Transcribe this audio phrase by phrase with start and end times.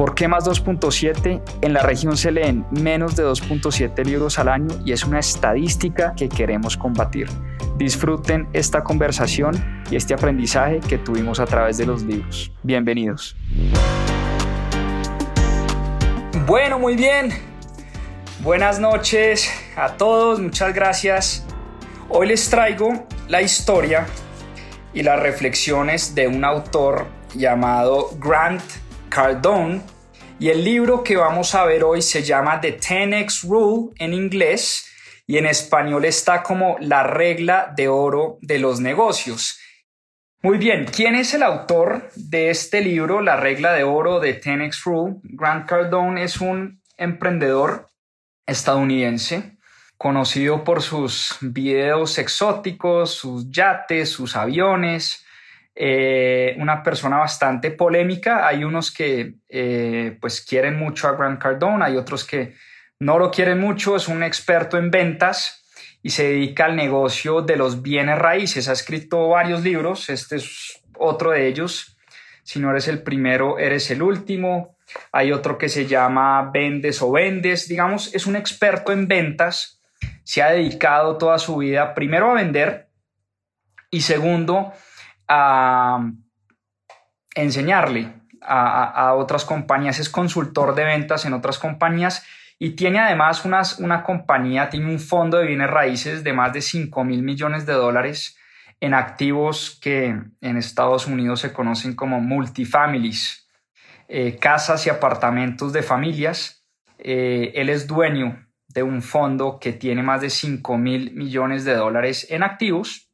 [0.00, 1.42] ¿Por qué más 2.7?
[1.60, 6.14] En la región se leen menos de 2.7 libros al año y es una estadística
[6.16, 7.28] que queremos combatir.
[7.76, 12.50] Disfruten esta conversación y este aprendizaje que tuvimos a través de los libros.
[12.62, 13.36] Bienvenidos.
[16.46, 17.34] Bueno, muy bien.
[18.42, 21.46] Buenas noches a todos, muchas gracias.
[22.08, 24.06] Hoy les traigo la historia
[24.94, 28.62] y las reflexiones de un autor llamado Grant
[29.10, 29.82] Cardone
[30.38, 34.86] y el libro que vamos a ver hoy se llama The 10X Rule en inglés
[35.26, 39.58] y en español está como la regla de oro de los negocios.
[40.42, 44.84] Muy bien, ¿quién es el autor de este libro, La regla de oro de 10X
[44.84, 45.16] Rule?
[45.24, 47.88] Grant Cardone es un emprendedor
[48.46, 49.58] estadounidense
[49.98, 55.26] conocido por sus videos exóticos, sus yates, sus aviones,
[55.74, 58.46] eh, una persona bastante polémica.
[58.46, 62.54] Hay unos que eh, pues quieren mucho a Grant Cardone, hay otros que
[62.98, 65.64] no lo quiere mucho, es un experto en ventas
[66.02, 68.68] y se dedica al negocio de los bienes raíces.
[68.68, 71.96] Ha escrito varios libros, este es otro de ellos.
[72.42, 74.76] Si no eres el primero, eres el último.
[75.12, 77.68] Hay otro que se llama Vendes o Vendes.
[77.68, 79.80] Digamos, es un experto en ventas.
[80.24, 82.88] Se ha dedicado toda su vida primero a vender
[83.90, 84.72] y segundo
[85.30, 86.10] a
[87.36, 89.98] enseñarle a, otras compañías.
[90.00, 92.26] Es consultor de ventas en otras compañías
[92.58, 93.44] y tiene además
[93.78, 97.74] una compañía, tiene un fondo de bienes raíces de más de 5 mil millones de
[97.74, 98.36] dólares
[98.80, 103.46] en activos que en Estados Unidos se conocen como multifamilies,
[104.08, 106.66] eh, casas y apartamentos de familias.
[106.98, 111.74] Eh, él es dueño de un fondo que tiene más de 5 mil millones de
[111.74, 113.09] dólares en activos.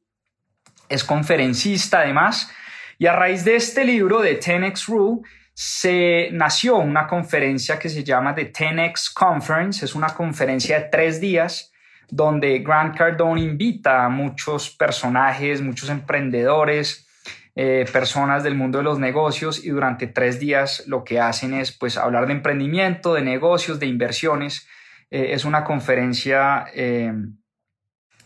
[0.88, 2.50] Es conferencista además.
[2.98, 8.04] Y a raíz de este libro de 10X Rule, se nació una conferencia que se
[8.04, 11.72] llama The 10X Conference, es una conferencia de tres días
[12.10, 17.06] donde Grant Cardone invita a muchos personajes, muchos emprendedores,
[17.54, 21.72] eh, personas del mundo de los negocios y durante tres días lo que hacen es
[21.72, 24.68] pues hablar de emprendimiento, de negocios, de inversiones.
[25.10, 27.14] Eh, es una conferencia eh,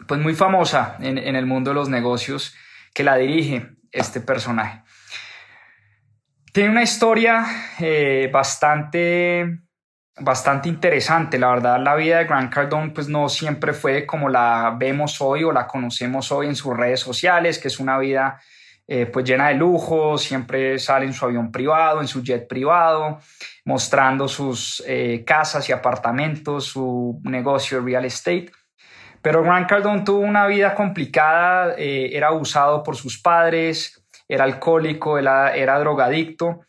[0.06, 2.54] pues muy famosa en el mundo de los negocios
[2.94, 4.82] que la dirige este personaje.
[6.52, 7.46] Tiene una historia
[7.78, 9.60] eh, bastante,
[10.18, 11.38] bastante interesante.
[11.38, 15.44] La verdad, la vida de Grant Cardone pues no siempre fue como la vemos hoy
[15.44, 18.40] o la conocemos hoy en sus redes sociales, que es una vida
[18.88, 23.20] eh, pues llena de lujo, siempre sale en su avión privado, en su jet privado,
[23.64, 28.50] mostrando sus eh, casas y apartamentos, su negocio de real estate.
[29.22, 35.54] Pero Grant Cardone tuvo una vida complicada, era abusado por sus padres, era alcohólico, era,
[35.54, 36.60] era drogadicto,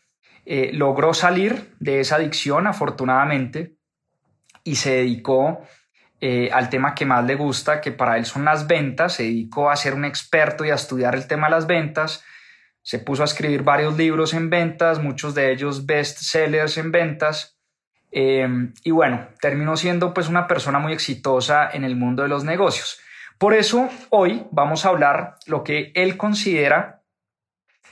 [0.44, 3.76] eh, logró salir de esa adicción afortunadamente
[4.64, 5.60] y se dedicó
[6.20, 9.70] eh, al tema que más le gusta, que para él son las ventas, se dedicó
[9.70, 12.24] a ser un experto y a estudiar el tema de las ventas,
[12.82, 17.51] se puso a escribir varios libros en ventas, muchos de ellos best sellers en ventas,
[18.12, 18.46] eh,
[18.84, 23.00] y bueno, terminó siendo pues una persona muy exitosa en el mundo de los negocios.
[23.38, 27.02] Por eso hoy vamos a hablar lo que él considera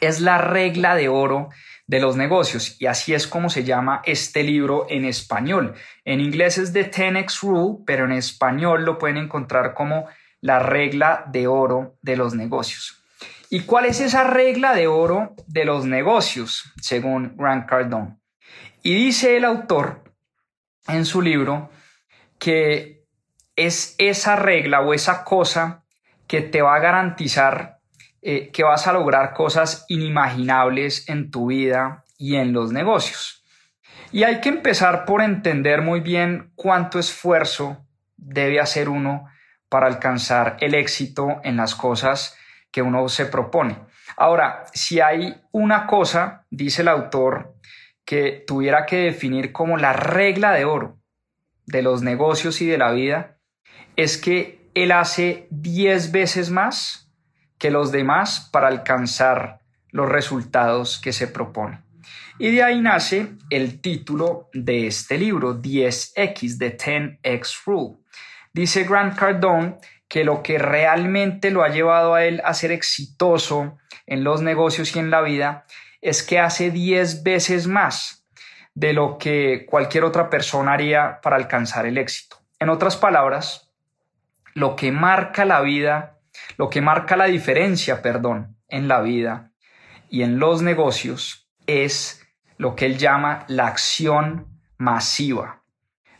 [0.00, 1.48] es la regla de oro
[1.86, 5.74] de los negocios y así es como se llama este libro en español.
[6.04, 10.06] En inglés es The 10X Rule, pero en español lo pueden encontrar como
[10.40, 13.02] la regla de oro de los negocios.
[13.50, 18.16] ¿Y cuál es esa regla de oro de los negocios, según Grant Cardone?
[18.82, 20.09] Y dice el autor
[20.88, 21.70] en su libro
[22.38, 23.04] que
[23.56, 25.84] es esa regla o esa cosa
[26.26, 27.80] que te va a garantizar
[28.22, 33.42] eh, que vas a lograr cosas inimaginables en tu vida y en los negocios.
[34.12, 37.86] Y hay que empezar por entender muy bien cuánto esfuerzo
[38.16, 39.26] debe hacer uno
[39.70, 42.36] para alcanzar el éxito en las cosas
[42.70, 43.78] que uno se propone.
[44.16, 47.54] Ahora, si hay una cosa, dice el autor,
[48.04, 50.98] que tuviera que definir como la regla de oro
[51.66, 53.38] de los negocios y de la vida,
[53.96, 57.12] es que él hace 10 veces más
[57.58, 59.60] que los demás para alcanzar
[59.90, 61.82] los resultados que se propone.
[62.38, 67.98] Y de ahí nace el título de este libro, 10X, de 10X Rule.
[68.52, 69.76] Dice Grant Cardone
[70.08, 74.96] que lo que realmente lo ha llevado a él a ser exitoso en los negocios
[74.96, 75.66] y en la vida
[76.00, 78.26] es que hace 10 veces más
[78.74, 82.36] de lo que cualquier otra persona haría para alcanzar el éxito.
[82.58, 83.70] En otras palabras,
[84.54, 86.18] lo que marca la vida,
[86.56, 89.52] lo que marca la diferencia, perdón, en la vida
[90.08, 92.26] y en los negocios es
[92.56, 94.46] lo que él llama la acción
[94.76, 95.62] masiva.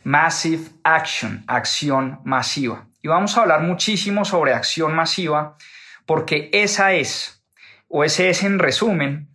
[0.03, 2.87] Massive action, acción masiva.
[3.01, 5.57] Y vamos a hablar muchísimo sobre acción masiva
[6.05, 7.43] porque esa es,
[7.87, 9.30] o ese es en resumen,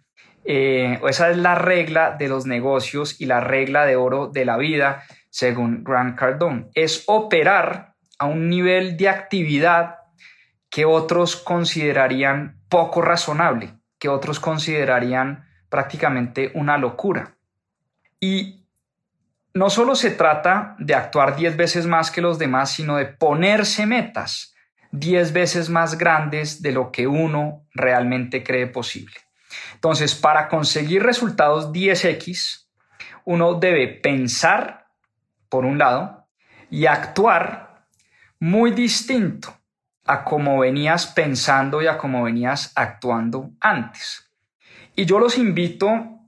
[0.46, 4.56] eh, esa es la regla de los negocios y la regla de oro de la
[4.56, 6.68] vida, según Grant Cardone.
[6.74, 9.96] Es operar a un nivel de actividad
[10.70, 17.34] que otros considerarían poco razonable, que otros considerarían prácticamente una locura.
[18.20, 18.66] Y
[19.54, 23.86] no solo se trata de actuar 10 veces más que los demás, sino de ponerse
[23.86, 24.54] metas
[24.92, 29.14] 10 veces más grandes de lo que uno realmente cree posible.
[29.74, 32.66] Entonces, para conseguir resultados 10x,
[33.24, 34.86] uno debe pensar,
[35.48, 36.28] por un lado,
[36.70, 37.86] y actuar
[38.38, 39.56] muy distinto
[40.04, 44.32] a como venías pensando y a como venías actuando antes.
[44.94, 46.20] Y yo los invito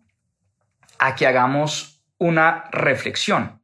[0.99, 3.63] a que hagamos una reflexión,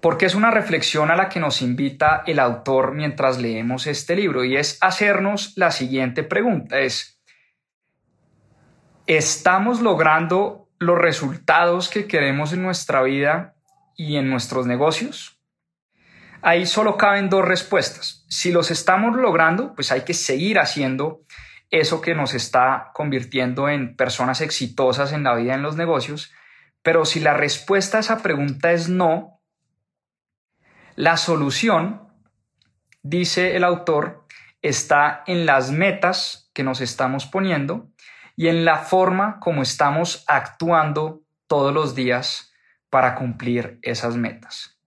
[0.00, 4.44] porque es una reflexión a la que nos invita el autor mientras leemos este libro
[4.44, 7.15] y es hacernos la siguiente pregunta, es,
[9.06, 13.54] ¿estamos logrando los resultados que queremos en nuestra vida
[13.96, 15.40] y en nuestros negocios?
[16.42, 18.24] Ahí solo caben dos respuestas.
[18.28, 21.22] Si los estamos logrando, pues hay que seguir haciendo
[21.70, 26.32] eso que nos está convirtiendo en personas exitosas en la vida y en los negocios.
[26.82, 29.40] Pero si la respuesta a esa pregunta es no,
[30.94, 32.08] la solución,
[33.02, 34.26] dice el autor,
[34.62, 37.90] está en las metas que nos estamos poniendo
[38.36, 42.52] y en la forma como estamos actuando todos los días
[42.90, 44.78] para cumplir esas metas.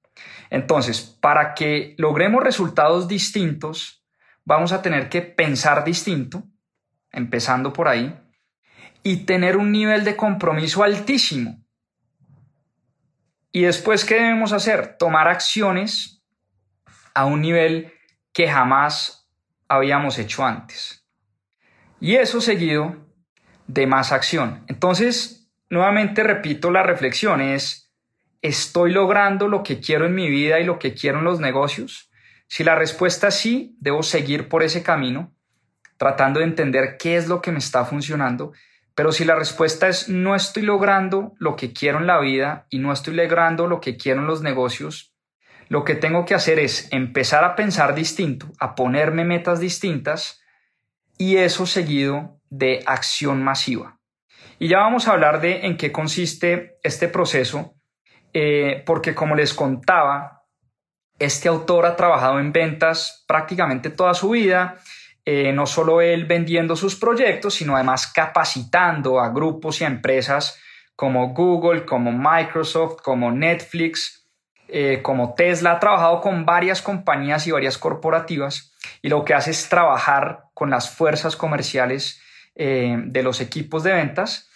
[0.50, 4.06] Entonces, para que logremos resultados distintos,
[4.46, 6.44] vamos a tener que pensar distinto,
[7.12, 8.18] empezando por ahí,
[9.04, 11.60] y tener un nivel de compromiso altísimo
[13.52, 14.98] y después, ¿qué debemos hacer?
[14.98, 16.24] Tomar acciones
[17.16, 17.92] a un nivel
[18.32, 19.28] que jamás
[19.68, 21.06] habíamos hecho antes.
[22.00, 22.96] Y eso seguido
[23.70, 24.64] de más acción.
[24.68, 27.92] Entonces, nuevamente repito la reflexión, es,
[28.42, 32.12] ¿estoy logrando lo que quiero en mi vida y lo que quiero en los negocios?
[32.48, 35.32] Si la respuesta es sí, debo seguir por ese camino,
[35.98, 38.54] tratando de entender qué es lo que me está funcionando
[39.00, 42.80] pero si la respuesta es no estoy logrando lo que quiero en la vida y
[42.80, 45.16] no estoy logrando lo que quiero en los negocios,
[45.70, 50.39] lo que tengo que hacer es empezar a pensar distinto, a ponerme metas distintas
[51.20, 54.00] y eso seguido de acción masiva.
[54.58, 57.76] Y ya vamos a hablar de en qué consiste este proceso,
[58.34, 60.48] eh, porque como les contaba,
[61.20, 64.80] este autor ha trabajado en ventas prácticamente toda su vida
[65.32, 70.60] eh, no solo él vendiendo sus proyectos, sino además capacitando a grupos y a empresas
[70.96, 74.28] como Google, como Microsoft, como Netflix,
[74.72, 75.74] eh, como Tesla.
[75.74, 80.70] Ha trabajado con varias compañías y varias corporativas y lo que hace es trabajar con
[80.70, 82.22] las fuerzas comerciales
[82.56, 84.48] eh, de los equipos de ventas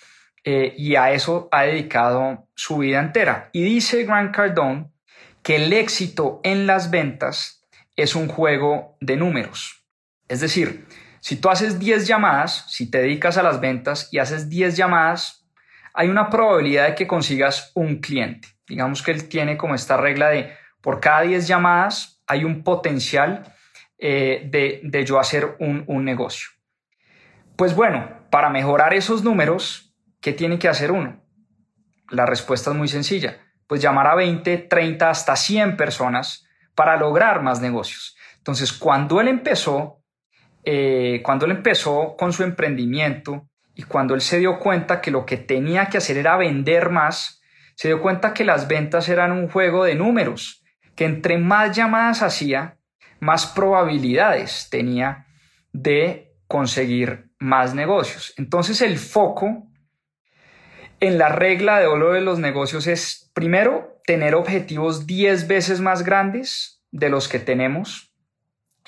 [0.46, 3.50] y a eso ha dedicado su vida entera.
[3.53, 4.91] Y dice Grant Cardone
[5.41, 7.63] que el éxito en las ventas
[7.96, 9.86] es un juego de números.
[10.27, 10.86] Es decir,
[11.20, 15.46] si tú haces 10 llamadas, si te dedicas a las ventas y haces 10 llamadas,
[15.93, 18.50] hay una probabilidad de que consigas un cliente.
[18.67, 23.53] Digamos que él tiene como esta regla de por cada 10 llamadas hay un potencial
[23.98, 24.50] eh,
[24.84, 26.50] de, yo hacer un, un negocio.
[27.55, 31.22] Pues bueno, para mejorar esos números, ¿qué tiene que hacer uno?
[32.10, 33.38] La respuesta es muy sencilla.
[33.67, 38.17] Pues llamar a 20, 30, hasta 100 personas para lograr más negocios.
[38.38, 40.03] Entonces, cuando él empezó,
[40.63, 45.25] eh, cuando él empezó con su emprendimiento y cuando él se dio cuenta que lo
[45.25, 47.41] que tenía que hacer era vender más,
[47.75, 50.63] se dio cuenta que las ventas eran un juego de números,
[50.95, 52.77] que entre más llamadas hacía,
[53.19, 55.27] más probabilidades tenía
[55.71, 58.33] de conseguir más negocios.
[58.37, 59.67] Entonces el foco
[60.99, 66.03] en la regla de oro de los negocios es, primero, tener objetivos 10 veces más
[66.03, 68.13] grandes de los que tenemos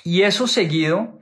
[0.04, 1.20] y eso seguido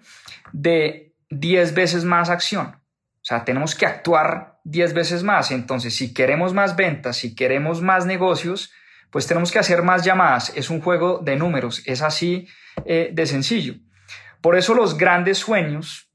[0.53, 2.67] de 10 veces más acción.
[2.67, 5.51] O sea, tenemos que actuar 10 veces más.
[5.51, 8.73] Entonces, si queremos más ventas, si queremos más negocios,
[9.11, 10.53] pues tenemos que hacer más llamadas.
[10.57, 12.49] Es un juego de números, es así
[12.85, 13.75] eh, de sencillo.
[14.41, 16.11] Por eso los grandes sueños,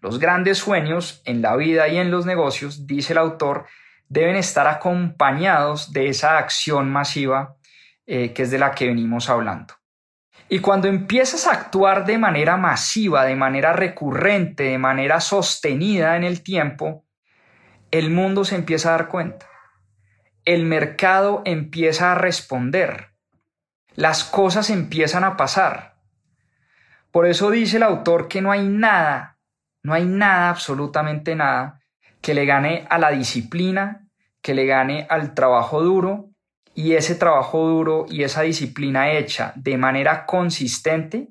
[0.00, 3.66] los grandes sueños en la vida y en los negocios, dice el autor,
[4.08, 7.56] deben estar acompañados de esa acción masiva
[8.06, 9.74] eh, que es de la que venimos hablando.
[10.48, 16.24] Y cuando empiezas a actuar de manera masiva, de manera recurrente, de manera sostenida en
[16.24, 17.03] el tiempo,
[17.94, 19.46] el mundo se empieza a dar cuenta.
[20.44, 23.12] El mercado empieza a responder.
[23.94, 25.94] Las cosas empiezan a pasar.
[27.12, 29.38] Por eso dice el autor que no hay nada,
[29.84, 31.82] no hay nada, absolutamente nada,
[32.20, 34.08] que le gane a la disciplina,
[34.42, 36.30] que le gane al trabajo duro
[36.74, 41.28] y ese trabajo duro y esa disciplina hecha de manera consistente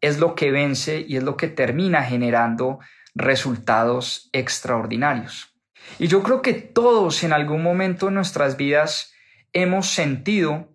[0.00, 2.80] es lo que vence y es lo que termina generando
[3.14, 5.49] resultados extraordinarios.
[5.98, 9.12] Y yo creo que todos en algún momento de nuestras vidas
[9.52, 10.68] hemos sentido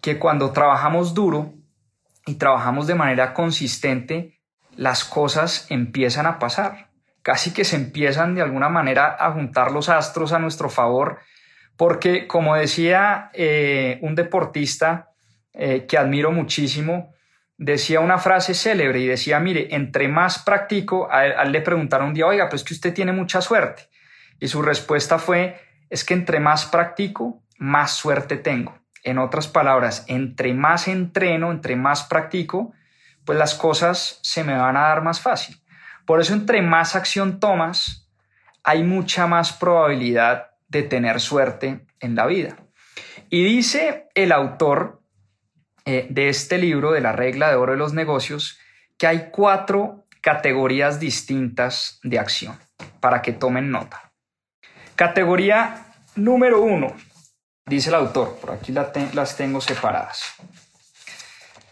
[0.00, 1.54] que cuando trabajamos duro
[2.26, 4.38] y trabajamos de manera consistente,
[4.76, 6.90] las cosas empiezan a pasar.
[7.22, 11.20] Casi que se empiezan de alguna manera a juntar los astros a nuestro favor
[11.80, 15.12] porque como decía eh, un deportista
[15.54, 17.14] eh, que admiro muchísimo,
[17.56, 22.26] decía una frase célebre y decía, mire, entre más practico, a le preguntaron un día,
[22.26, 23.88] oiga, pues que usted tiene mucha suerte.
[24.40, 28.78] Y su respuesta fue, es que entre más practico, más suerte tengo.
[29.04, 32.72] En otras palabras, entre más entreno, entre más practico,
[33.24, 35.62] pues las cosas se me van a dar más fácil.
[36.06, 38.08] Por eso, entre más acción tomas,
[38.64, 42.56] hay mucha más probabilidad de tener suerte en la vida.
[43.28, 45.02] Y dice el autor
[45.84, 48.58] eh, de este libro, de la regla de oro de los negocios,
[48.98, 52.58] que hay cuatro categorías distintas de acción,
[53.00, 54.09] para que tomen nota.
[55.00, 56.94] Categoría número uno,
[57.64, 60.34] dice el autor, por aquí las tengo separadas.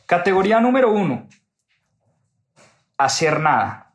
[0.07, 1.29] Categoría número uno,
[2.97, 3.93] hacer nada.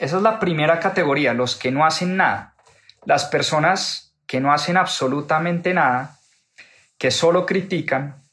[0.00, 2.56] Esa es la primera categoría, los que no hacen nada.
[3.04, 6.18] Las personas que no hacen absolutamente nada,
[6.98, 8.24] que solo critican,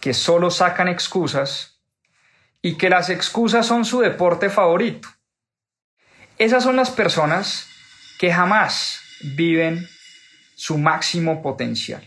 [0.00, 1.80] que solo sacan excusas
[2.60, 5.08] y que las excusas son su deporte favorito.
[6.36, 7.68] Esas son las personas
[8.18, 9.86] que jamás viven
[10.54, 12.02] su máximo potencial.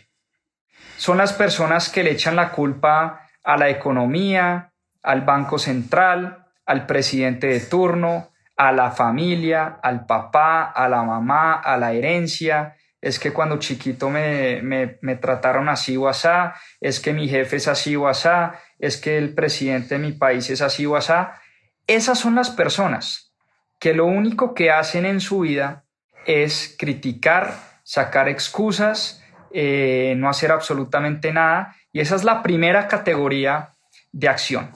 [0.98, 4.72] Son las personas que le echan la culpa a la economía,
[5.04, 11.54] al Banco Central, al presidente de turno, a la familia, al papá, a la mamá,
[11.56, 17.14] a la herencia, es que cuando chiquito me, me, trataron así o asá, es que
[17.14, 20.88] mi jefe es así o asá, es que el presidente de mi país es así
[20.88, 21.40] o asá.
[21.86, 23.36] Esas son las personas
[23.80, 25.85] que lo único que hacen en su vida
[26.26, 27.54] es criticar,
[27.84, 31.76] sacar excusas, eh, no hacer absolutamente nada.
[31.92, 33.72] Y esa es la primera categoría
[34.12, 34.72] de acción.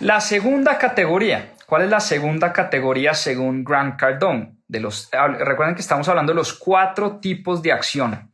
[0.00, 4.56] La segunda categoría, ¿cuál es la segunda categoría según Grant Cardone?
[4.68, 8.32] los, recuerden que estamos hablando de los cuatro tipos de acción.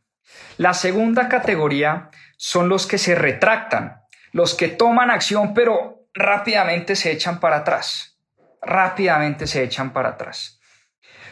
[0.57, 7.11] La segunda categoría son los que se retractan, los que toman acción pero rápidamente se
[7.11, 8.19] echan para atrás,
[8.61, 10.56] rápidamente se echan para atrás.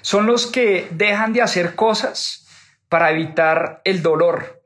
[0.06, 2.46] Son los que dejan de hacer cosas
[2.90, 4.62] para evitar el dolor.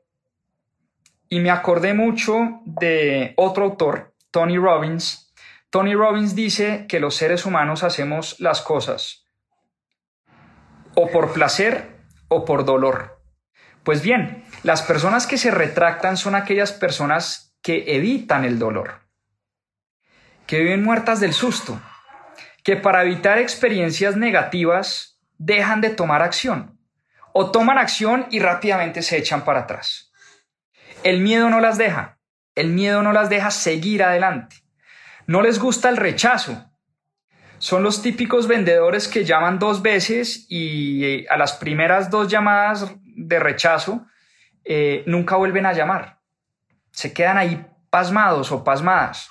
[1.30, 5.32] Y me acordé mucho de otro autor, Tony Robbins.
[5.70, 9.24] Tony Robbins dice que los seres humanos hacemos las cosas
[10.94, 11.88] o por placer
[12.28, 13.22] o por dolor.
[13.82, 19.08] Pues bien, las personas que se retractan son aquellas personas que evitan el dolor,
[20.46, 21.80] que viven muertas del susto,
[22.62, 26.78] que para evitar experiencias negativas dejan de tomar acción
[27.32, 30.12] o toman acción y rápidamente se echan para atrás.
[31.02, 32.18] El miedo no las deja,
[32.54, 34.56] el miedo no las deja seguir adelante.
[35.26, 36.70] No les gusta el rechazo,
[37.60, 42.90] son los típicos vendedores que llaman dos veces y eh, a las primeras dos llamadas
[43.04, 44.06] de rechazo
[44.64, 46.20] eh, nunca vuelven a llamar.
[46.90, 49.30] Se quedan ahí pasmados o pasmadas.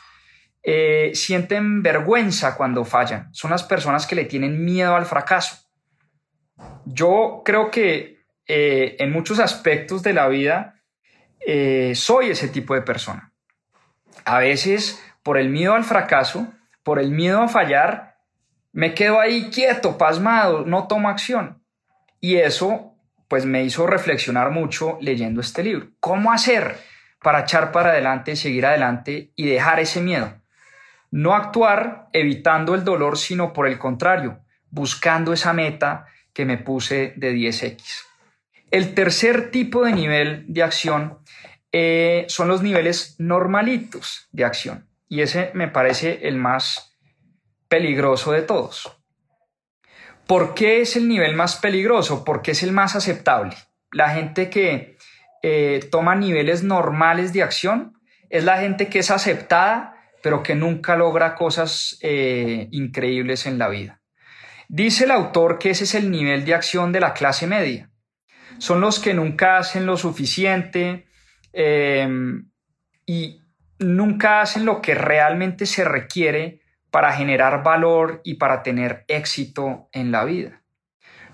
[0.62, 3.34] Eh, sienten vergüenza cuando fallan.
[3.34, 5.69] Son las personas que le tienen miedo al fracaso.
[6.92, 10.82] Yo creo que en muchos aspectos de la vida
[11.94, 13.32] soy ese tipo de persona.
[14.26, 16.48] A veces, por el miedo al fracaso,
[16.84, 18.18] por el miedo a fallar,
[18.72, 21.64] me quedo ahí quieto, pasmado, no tomo acción.
[22.20, 22.96] Y eso
[23.28, 25.90] pues me hizo reflexionar mucho leyendo este libro.
[26.00, 26.78] ¿Cómo hacer
[27.22, 30.34] para echar para adelante, seguir adelante y dejar ese miedo?
[31.12, 34.40] No actuar evitando el dolor, sino por el contrario,
[34.72, 36.08] buscando esa meta
[36.40, 38.06] que me puse de 10x.
[38.72, 41.18] El tercer tipo de nivel de acción
[41.74, 44.88] eh, son los niveles normalitos de acción.
[45.10, 46.98] Y ese me parece el más
[47.68, 48.90] peligroso de todos.
[50.28, 52.24] ¿Por qué es el nivel más peligroso?
[52.24, 53.58] Porque es el más aceptable.
[53.92, 54.96] La gente que
[55.44, 59.94] eh, toma niveles normales de acción es la gente que es aceptada,
[60.24, 63.99] pero que nunca logra cosas eh, increíbles en la vida.
[64.72, 67.90] Dice el autor que ese es el nivel de acción de la clase media.
[68.60, 71.08] Son los que nunca hacen lo suficiente
[71.54, 72.52] em,
[73.04, 73.42] y
[73.80, 76.62] nunca hacen lo que realmente se requiere
[76.92, 80.62] para generar valor y para tener éxito en la vida.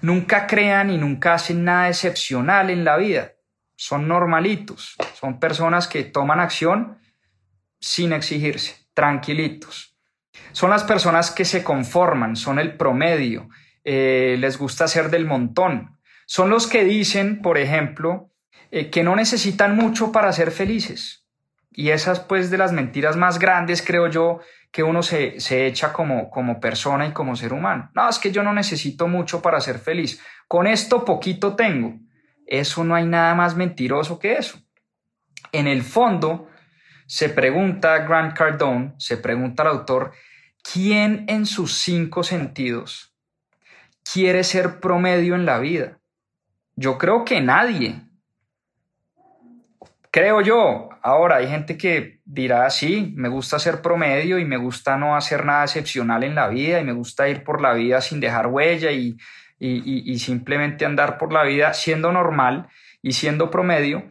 [0.01, 3.33] Nunca crean y nunca hacen nada excepcional en la vida.
[3.75, 6.99] Son normalitos, son personas que toman acción
[7.81, 9.94] sin exigirse, tranquilitos.
[10.51, 13.49] Son las personas que se conforman, son el promedio,
[13.83, 15.97] eh, les gusta ser del montón.
[16.25, 18.31] Son los que dicen, por ejemplo,
[18.71, 21.25] eh, que no necesitan mucho para ser felices.
[21.71, 24.39] Y esas pues de las mentiras más grandes, creo yo,
[24.71, 27.91] que uno se, se echa como, como persona y como ser humano.
[27.93, 30.21] No, es que yo no necesito mucho para ser feliz.
[30.47, 31.99] Con esto poquito tengo.
[32.45, 34.59] Eso no hay nada más mentiroso que eso.
[35.51, 36.49] En el fondo,
[37.05, 40.11] se pregunta Grant Cardone, se pregunta el autor,
[40.63, 43.13] ¿quién en sus cinco sentidos
[44.03, 45.99] quiere ser promedio en la vida?
[46.75, 48.01] Yo creo que nadie.
[50.11, 50.89] Creo yo.
[51.01, 55.45] Ahora hay gente que dirá, sí, me gusta ser promedio y me gusta no hacer
[55.45, 58.91] nada excepcional en la vida y me gusta ir por la vida sin dejar huella
[58.91, 59.17] y,
[59.59, 62.67] y, simplemente andar por la vida siendo normal
[63.01, 64.03] y siendo promedio.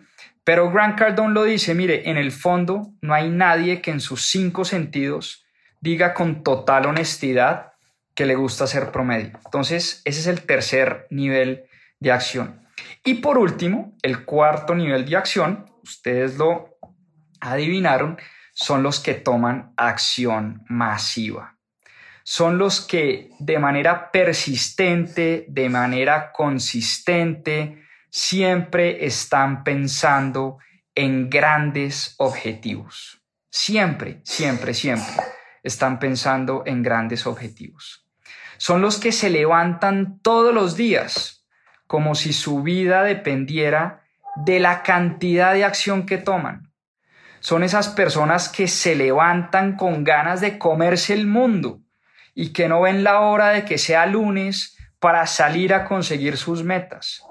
[0.44, 4.26] Pero Grant Cardone lo dice, mire, en el fondo no hay nadie que en sus
[4.26, 5.44] cinco sentidos
[5.80, 7.72] diga con total honestidad
[8.14, 9.32] que le gusta ser promedio.
[9.44, 11.64] Entonces, ese es el tercer nivel
[11.98, 12.62] de acción.
[13.04, 16.76] Y por último, el cuarto nivel de acción ustedes lo
[17.40, 18.18] adivinaron,
[18.52, 21.58] son los que toman acción masiva.
[22.22, 27.83] Son los que de manera persistente, de manera consistente,
[28.14, 30.58] siempre están pensando
[30.94, 33.20] en grandes objetivos.
[33.50, 35.16] Siempre, siempre, siempre
[35.64, 38.06] están pensando en grandes objetivos.
[38.56, 41.44] Son los que se levantan todos los días
[41.88, 44.04] como si su vida dependiera
[44.36, 46.72] de la cantidad de acción que toman.
[47.40, 51.80] Son esas personas que se levantan con ganas de comerse el mundo
[52.32, 56.62] y que no ven la hora de que sea lunes para salir a conseguir sus
[56.62, 57.24] metas.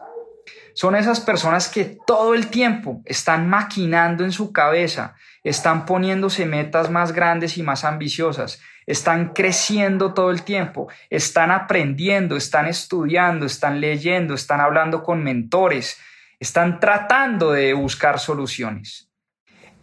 [0.74, 6.90] Son esas personas que todo el tiempo están maquinando en su cabeza, están poniéndose metas
[6.90, 13.80] más grandes y más ambiciosas, están creciendo todo el tiempo, están aprendiendo, están estudiando, están
[13.80, 16.00] leyendo, están hablando con mentores,
[16.40, 19.10] están tratando de buscar soluciones.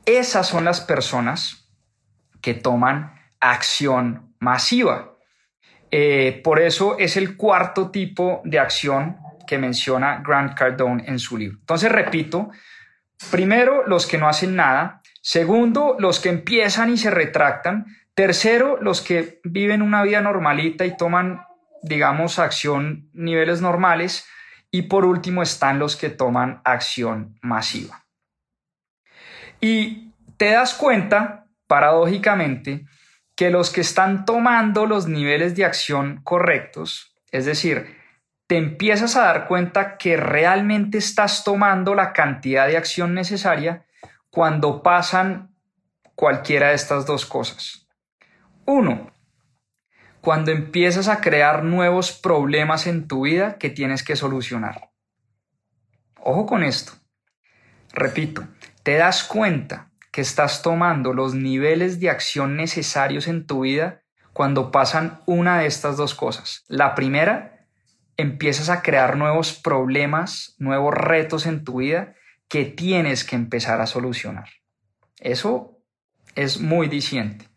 [0.04, 1.70] Esas son las personas
[2.40, 5.14] que toman acción masiva.
[5.90, 9.18] Eh, por eso es el cuarto tipo de acción
[9.50, 11.58] que menciona Grant Cardone en su libro.
[11.58, 12.50] Entonces, repito,
[13.32, 15.00] primero, los que no hacen nada.
[15.20, 17.86] Segundo, los que empiezan y se retractan.
[18.14, 21.42] Tercero, los que viven una vida normalita y toman,
[21.82, 24.24] digamos, acción niveles normales.
[24.70, 28.04] Y por último están los que toman acción masiva.
[29.60, 32.86] Y te das cuenta, paradójicamente,
[33.34, 37.99] que los que están tomando los niveles de acción correctos, es decir,
[38.50, 43.86] te empiezas a dar cuenta que realmente estás tomando la cantidad de acción necesaria
[44.28, 45.54] cuando pasan
[46.16, 47.86] cualquiera de estas dos cosas.
[48.64, 49.12] Uno,
[50.20, 54.90] cuando empiezas a crear nuevos problemas en tu vida que tienes que solucionar.
[56.18, 56.94] Ojo con esto.
[57.92, 58.48] Repito,
[58.82, 64.72] te das cuenta que estás tomando los niveles de acción necesarios en tu vida cuando
[64.72, 66.64] pasan una de estas dos cosas.
[66.66, 67.59] La primera,
[68.20, 72.14] empiezas a crear nuevos problemas, nuevos retos en tu vida
[72.48, 74.48] que tienes que empezar a solucionar.
[75.18, 75.78] Eso
[76.34, 77.48] es muy diciente.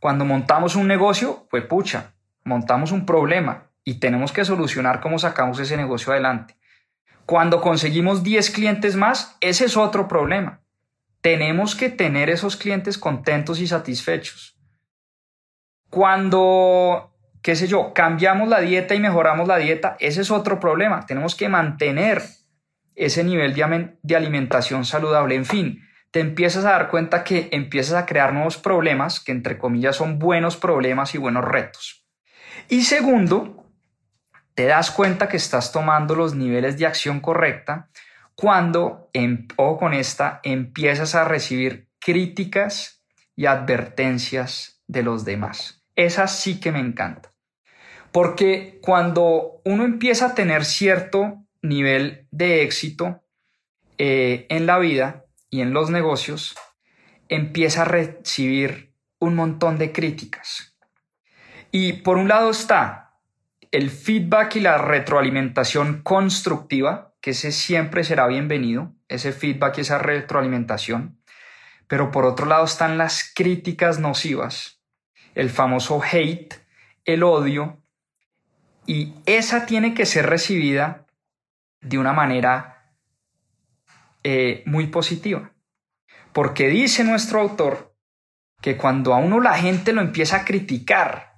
[0.00, 5.58] Cuando montamos un negocio, pues pucha, montamos un problema y tenemos que solucionar cómo sacamos
[5.58, 6.56] ese negocio adelante.
[7.26, 10.62] Cuando conseguimos 10 clientes más, ese es otro problema.
[11.20, 14.56] Tenemos que tener esos clientes contentos y satisfechos.
[15.90, 17.17] Cuando,
[17.48, 21.06] qué sé yo, cambiamos la dieta y mejoramos la dieta, ese es otro problema.
[21.06, 22.22] Tenemos que mantener
[22.94, 23.54] ese nivel
[24.02, 25.34] de alimentación saludable.
[25.34, 29.56] En fin, te empiezas a dar cuenta que empiezas a crear nuevos problemas, que entre
[29.56, 32.06] comillas son buenos problemas y buenos retos.
[32.68, 33.64] Y segundo,
[34.54, 37.88] te das cuenta que estás tomando los niveles de acción correcta
[38.34, 43.02] cuando, em, o con esta, empiezas a recibir críticas
[43.34, 45.82] y advertencias de los demás.
[45.96, 47.27] Esa sí que me encanta.
[48.12, 53.22] Porque cuando uno empieza a tener cierto nivel de éxito
[53.98, 56.56] eh, en la vida y en los negocios,
[57.28, 60.76] empieza a recibir un montón de críticas.
[61.70, 63.08] Y por un lado está
[63.70, 69.98] el feedback y la retroalimentación constructiva, que ese siempre será bienvenido, ese feedback y esa
[69.98, 71.20] retroalimentación.
[71.86, 74.80] Pero por otro lado están las críticas nocivas,
[75.34, 76.54] el famoso hate,
[77.04, 77.82] el odio,
[78.88, 81.06] y esa tiene que ser recibida
[81.82, 82.94] de una manera
[84.24, 85.52] eh, muy positiva.
[86.32, 87.94] Porque dice nuestro autor
[88.62, 91.34] que cuando a uno la gente lo empieza a criticar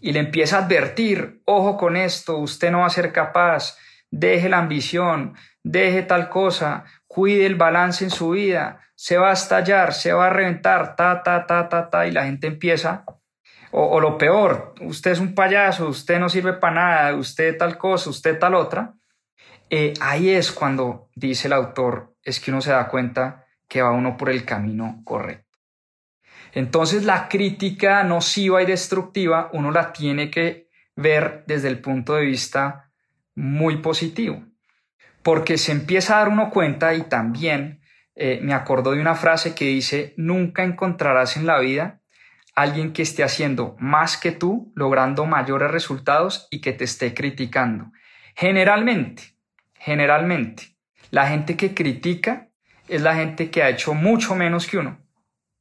[0.00, 3.78] y le empieza a advertir, ojo con esto, usted no va a ser capaz,
[4.10, 9.32] deje la ambición, deje tal cosa, cuide el balance en su vida, se va a
[9.32, 13.06] estallar, se va a reventar, ta, ta, ta, ta, ta, y la gente empieza,
[13.72, 18.10] o, lo peor, usted es un payaso, usted no sirve para nada, usted tal cosa,
[18.10, 18.94] usted tal otra,
[19.68, 23.92] eh, ahí es cuando dice el autor, es que uno se da cuenta que va
[23.92, 25.58] uno por el camino correcto.
[26.52, 32.24] Entonces la crítica nociva y destructiva uno la tiene que ver desde el punto de
[32.24, 32.90] vista
[33.36, 34.42] muy positivo,
[35.22, 37.80] porque se empieza a dar uno cuenta y también
[38.16, 41.99] eh, me acordó de una frase que dice, nunca encontrarás en la vida
[42.62, 47.92] alguien que esté haciendo más que tú, logrando mayores resultados y que te esté criticando.
[48.34, 49.34] Generalmente,
[49.74, 50.76] generalmente,
[51.10, 52.48] la gente que critica
[52.88, 54.98] es la gente que ha hecho mucho menos que uno.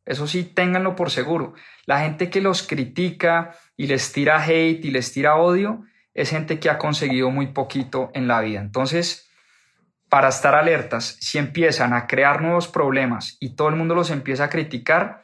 [0.05, 1.53] Eso sí, ténganlo por seguro.
[1.85, 6.59] La gente que los critica y les tira hate y les tira odio es gente
[6.59, 8.59] que ha conseguido muy poquito en la vida.
[8.59, 9.29] Entonces,
[10.09, 14.45] para estar alertas, si empiezan a crear nuevos problemas y todo el mundo los empieza
[14.45, 15.23] a criticar,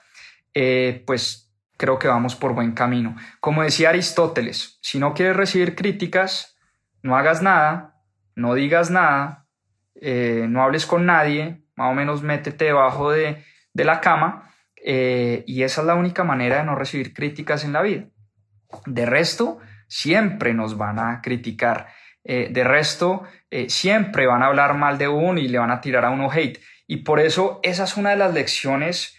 [0.54, 1.45] eh, pues
[1.78, 3.16] creo que vamos por buen camino.
[3.40, 6.58] Como decía Aristóteles, si no quieres recibir críticas,
[7.02, 8.02] no hagas nada,
[8.36, 9.48] no digas nada,
[9.96, 15.64] eh, no hables con nadie, más o menos métete debajo de, la cama eh, y
[15.64, 18.06] esa es la única manera de no recibir críticas en la vida.
[18.86, 21.88] De resto, siempre nos van a criticar.
[22.24, 23.24] Eh, de resto,
[23.68, 26.60] siempre van a hablar mal de uno y le van a tirar a uno hate.
[26.88, 29.16] Y por eso esa es una de las lecciones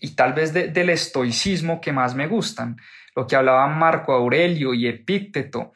[0.00, 2.76] y tal vez del estoicismo que más me gustan.
[3.14, 5.72] Lo que hablaban Marco Aurelio y Epícteto.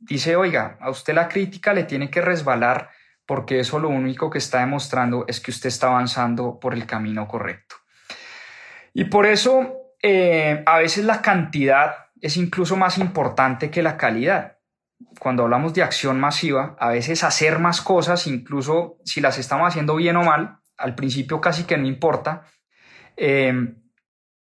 [0.00, 2.90] dice, oiga, a usted la crítica le tiene que resbalar
[3.28, 7.28] porque eso lo único que está demostrando es que usted está avanzando por el camino
[7.28, 7.76] correcto.
[8.94, 14.56] Y por eso eh, a veces la cantidad es incluso más importante que la calidad.
[15.20, 19.96] Cuando hablamos de acción masiva, a veces hacer más cosas, incluso si las estamos haciendo
[19.96, 22.44] bien o mal, al principio casi que no importa.
[23.18, 23.74] Eh,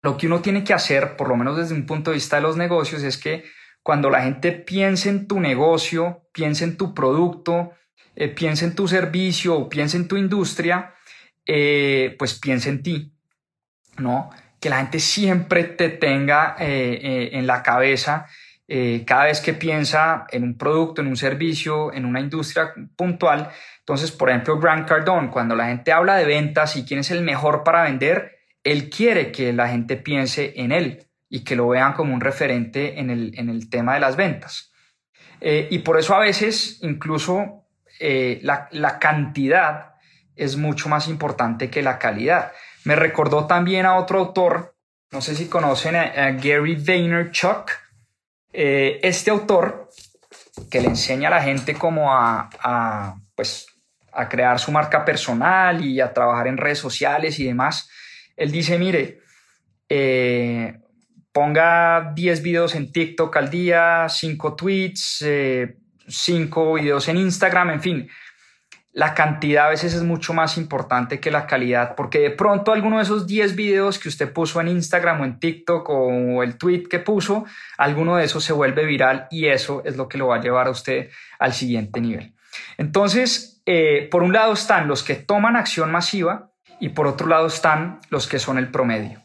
[0.02, 2.42] lo que uno tiene que hacer, por lo menos desde un punto de vista de
[2.42, 3.44] los negocios, es que
[3.82, 7.72] cuando la gente piense en tu negocio, piense en tu producto,
[8.16, 10.94] eh, piensa en tu servicio o piensa en tu industria,
[11.46, 13.14] eh, pues piensa en ti,
[13.98, 14.30] ¿no?
[14.60, 18.26] Que la gente siempre te tenga en la cabeza
[19.04, 23.50] cada vez que piensa en un producto, en un servicio, en una industria puntual.
[23.80, 27.20] Entonces, por ejemplo, Grant Cardone, cuando la gente habla de ventas y quién es el
[27.20, 28.33] mejor para vender,
[28.64, 32.98] él quiere que la gente piense en él y que lo vean como un referente
[32.98, 34.72] en el, en el tema de las ventas.
[35.40, 37.64] y por eso a veces incluso
[38.00, 39.94] eh, la, cantidad
[40.34, 42.52] es mucho más importante que la calidad.
[42.84, 44.74] Me recordó también a otro autor,
[45.12, 47.70] no sé si conocen a, Gary Vaynerchuk,
[48.52, 49.88] eh, este autor
[50.70, 53.66] que le enseña a la gente cómo a, pues,
[54.12, 57.88] a crear su marca personal y a trabajar en redes sociales y demás.
[58.36, 59.20] Él dice, mire,
[59.88, 60.80] eh,
[61.32, 65.24] ponga 10 videos en TikTok al día, 5 tweets,
[66.08, 68.10] cinco videos en Instagram, en fin.
[68.92, 72.98] La cantidad a veces es mucho más importante que la calidad, porque de pronto alguno
[72.98, 76.84] de esos 10 videos que usted puso en Instagram o en TikTok o el tweet
[76.84, 77.44] que puso,
[77.76, 80.68] alguno de esos se vuelve viral y eso es lo que lo va a llevar
[80.68, 82.34] a usted al siguiente nivel.
[82.78, 87.46] Entonces, eh, por un lado están los que toman acción masiva y por otro lado
[87.46, 89.22] están los que son el promedio.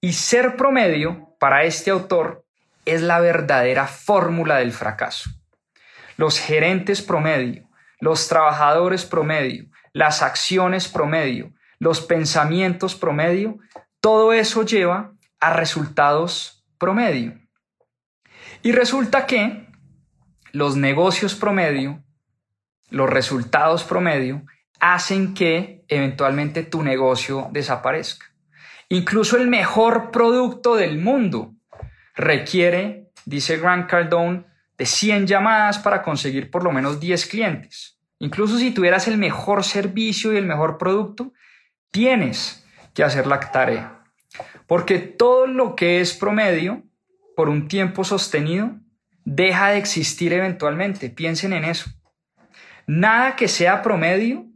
[0.00, 2.44] Y ser promedio para este autor
[2.84, 5.30] es la verdadera fórmula del fracaso
[6.20, 7.66] los gerentes promedio,
[7.98, 13.56] los trabajadores promedio, las acciones promedio, los pensamientos promedio,
[14.02, 17.40] todo eso lleva a resultados promedio.
[18.60, 19.66] Y resulta que
[20.52, 22.04] los negocios promedio,
[22.90, 24.44] los resultados promedio,
[24.80, 28.26] hacen que eventualmente tu negocio desaparezca.
[28.88, 31.54] Incluso el mejor producto del mundo
[32.16, 34.44] requiere, dice Grant Cardone,
[34.76, 37.98] de 100 llamadas para conseguir por lo menos 10 clientes.
[38.18, 41.32] Incluso si tuvieras el mejor servicio y el mejor producto,
[41.90, 44.02] tienes que hacer la tarea.
[44.66, 46.82] Porque todo lo que es promedio,
[47.36, 48.72] por un tiempo sostenido,
[49.24, 51.10] deja de existir eventualmente.
[51.10, 51.90] Piensen en eso.
[52.86, 54.49] Nada que sea promedio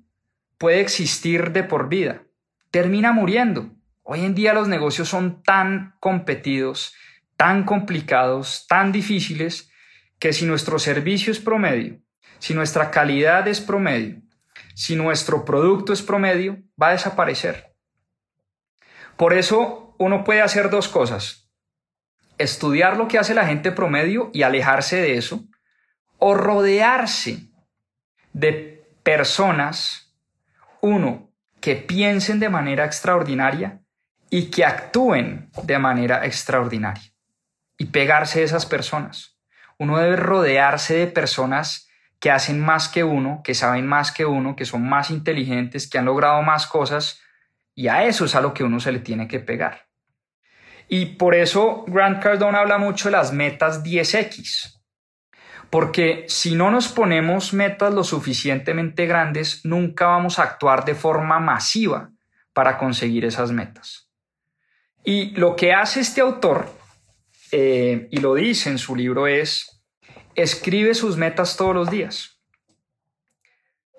[0.65, 2.23] puede existir de por vida.
[2.71, 3.69] Termina muriendo.
[4.03, 6.95] Hoy en día los negocios son tan competidos,
[7.37, 9.71] tan complicados, tan difíciles,
[10.19, 12.01] que si nuestro servicio es promedio,
[12.39, 14.23] si nuestra calidad es promedio,
[14.75, 17.77] si nuestro producto es promedio, va a desaparecer.
[19.19, 21.51] Por eso uno puede hacer dos cosas.
[22.39, 25.45] Estudiar lo que hace la gente promedio y alejarse de eso,
[26.17, 27.51] o rodearse
[28.33, 30.04] de personas,
[30.85, 33.81] uno, que piensen de manera extraordinaria
[34.29, 37.11] y que actúen de manera extraordinaria
[37.79, 39.39] y pegarse de esas personas.
[39.79, 41.89] Uno debe rodearse de personas
[42.21, 45.97] que hacen más que uno, que saben más que uno, que son más inteligentes, que
[45.97, 47.21] han logrado más cosas
[47.75, 49.87] y a eso es a lo que uno se le tiene que pegar.
[50.89, 54.84] Y por eso Grant Cardone habla mucho de las metas 10X.
[55.75, 61.41] Porque si no nos ponemos metas lo suficientemente grandes, nunca vamos a actuar de forma
[61.41, 62.13] masiva
[62.53, 64.09] para conseguir esas metas.
[65.03, 66.73] Y lo que hace este autor,
[67.51, 69.83] eh, y lo dice en su libro, es
[70.37, 72.39] escribe sus metas todos los días.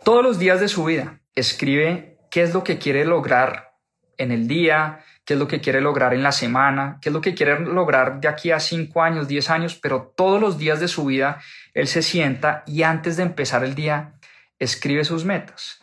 [0.06, 1.20] Todos los días de su vida.
[1.36, 3.74] Escribe qué es lo que quiere lograr
[4.18, 7.20] en el día, qué es lo que quiere lograr en la semana, qué es lo
[7.20, 10.88] que quiere lograr de aquí a cinco años, diez años, pero todos los días de
[10.88, 11.42] su vida
[11.76, 14.14] él se sienta y antes de empezar el día
[14.58, 15.80] escribe sus metas.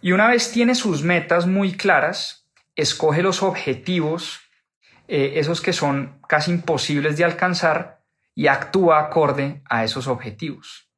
[0.00, 4.40] Y una vez tiene sus metas muy claras, escoge los objetivos,
[5.06, 8.02] eh, esos que son casi imposibles de alcanzar,
[8.34, 10.90] y actúa acorde a esos objetivos.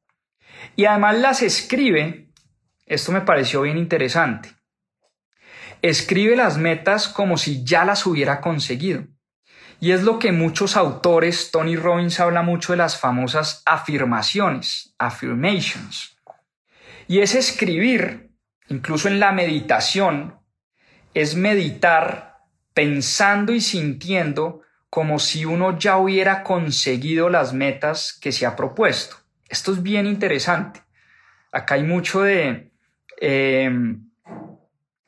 [0.75, 2.31] Y además las escribe,
[2.85, 4.55] esto me pareció bien interesante,
[5.81, 9.05] escribe las metas como si ya las hubiera conseguido.
[9.79, 16.17] Y es lo que muchos autores, Tony Robbins habla mucho de las famosas afirmaciones, affirmations.
[17.07, 18.31] Y es escribir,
[18.69, 20.39] incluso en la meditación,
[21.13, 22.37] es meditar
[22.73, 29.17] pensando y sintiendo como si uno ya hubiera conseguido las metas que se ha propuesto.
[29.47, 30.81] Esto es bien interesante.
[31.51, 32.71] Acá hay mucho de
[33.19, 34.09] em,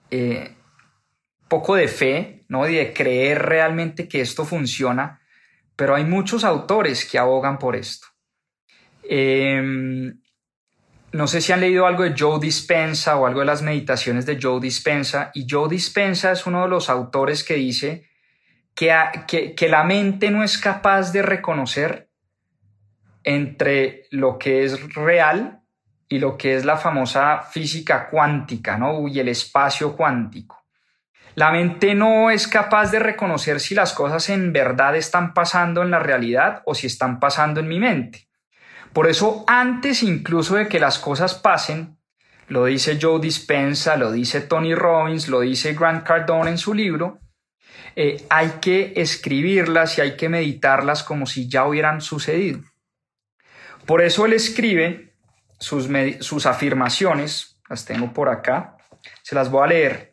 [0.10, 0.55] eh,
[1.47, 2.67] poco de fe, ¿no?
[2.67, 5.21] Y de creer realmente que esto funciona,
[5.75, 8.07] pero hay muchos autores que abogan por esto.
[9.03, 10.19] Em,
[11.13, 14.38] no sé si han leído algo de Joe Dispensa o algo de las meditaciones de
[14.41, 18.09] Joe Dispensa, y Joe Dispensa es uno de los autores que dice
[18.75, 22.09] que, que, la mente no es capaz de reconocer
[23.23, 25.62] entre lo que es real
[26.07, 29.07] y lo que es la famosa física cuántica, ¿no?
[29.07, 30.59] Y el espacio cuántico.
[31.39, 35.89] La mente no es capaz de reconocer si las cosas en verdad están pasando en
[35.89, 38.28] la realidad o si están pasando en mi mente.
[38.91, 41.97] Por eso, antes incluso de que las cosas pasen,
[42.49, 47.21] lo dice Joe Dispensa, lo dice Tony Robbins, lo dice Grant Cardone en su libro,
[47.95, 52.60] eh, hay que escribirlas y hay que meditarlas como si ya hubieran sucedido.
[53.86, 55.13] Por eso él escribe
[55.58, 55.88] sus,
[56.19, 58.75] sus afirmaciones, las tengo por acá,
[59.23, 60.09] se las voy a leer.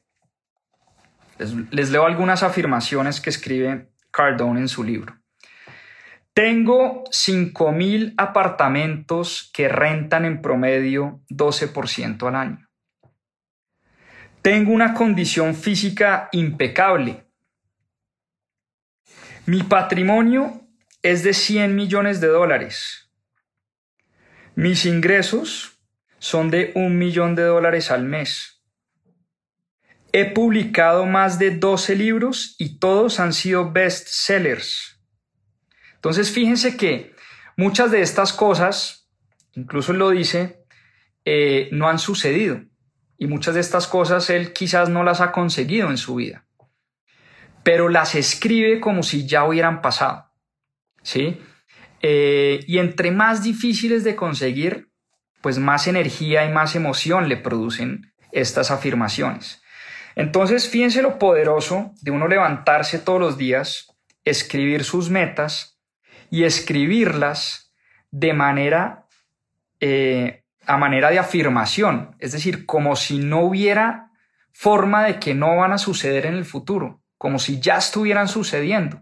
[1.39, 5.19] Les, leo algunas afirmaciones que escribe Cardone en su libro.
[6.33, 12.69] Tengo 5.000 apartamentos que rentan en promedio 12% al año.
[14.43, 17.27] Tengo una condición física impecable.
[19.47, 20.63] Mi patrimonio
[21.03, 23.11] es de 100 millones de dólares.
[24.55, 25.79] Mis ingresos
[26.19, 28.56] son de un millón de dólares al mes.
[30.19, 34.99] He publicado más de 12 libros y todos han sido best sellers.
[35.97, 37.13] Entonces, fíjense que
[37.59, 39.11] muchas de estas cosas,
[39.53, 40.65] incluso él lo dice,
[41.27, 42.63] eh, no han sucedido.
[43.19, 46.47] Y muchas de estas cosas él quizás no las ha conseguido en su vida.
[47.63, 50.33] Pero las escribe como si ya hubieran pasado.
[51.03, 51.39] ¿Sí?
[52.01, 54.89] Eh, y entre más difíciles de conseguir,
[55.43, 59.61] pues más energía y más emoción le producen estas afirmaciones.
[60.17, 65.77] Entonces, fíjense lo poderoso de uno levantarse todos los días, escribir sus metas,
[66.31, 67.73] y escribirlas
[68.11, 69.07] de manera,
[69.81, 74.11] eh, a manera de afirmación, es decir, como si no hubiera
[74.53, 77.01] forma de que no van a suceder en el futuro.
[77.19, 79.01] como si ya estuvieran sucediendo.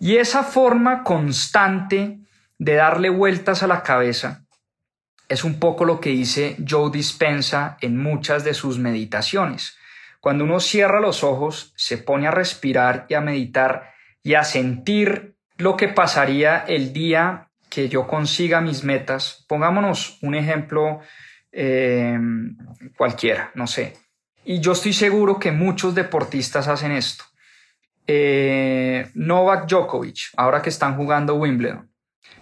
[0.00, 2.20] Y esa forma constante
[2.58, 4.46] de darle vueltas a la cabeza
[5.28, 9.76] es un poco lo que dice Joe Dispensa en muchas de sus meditaciones.
[10.22, 13.90] Cuando uno cierra los ojos, se pone a respirar y a meditar
[14.22, 19.44] y a sentir lo que pasaría el día que yo consiga mis metas.
[19.48, 21.00] Pongámonos un ejemplo
[21.50, 22.16] eh,
[22.96, 23.96] cualquiera, no sé.
[24.44, 27.24] Y yo estoy seguro que muchos deportistas hacen esto.
[28.06, 31.90] Eh, Novak Djokovic, ahora que están jugando Wimbledon.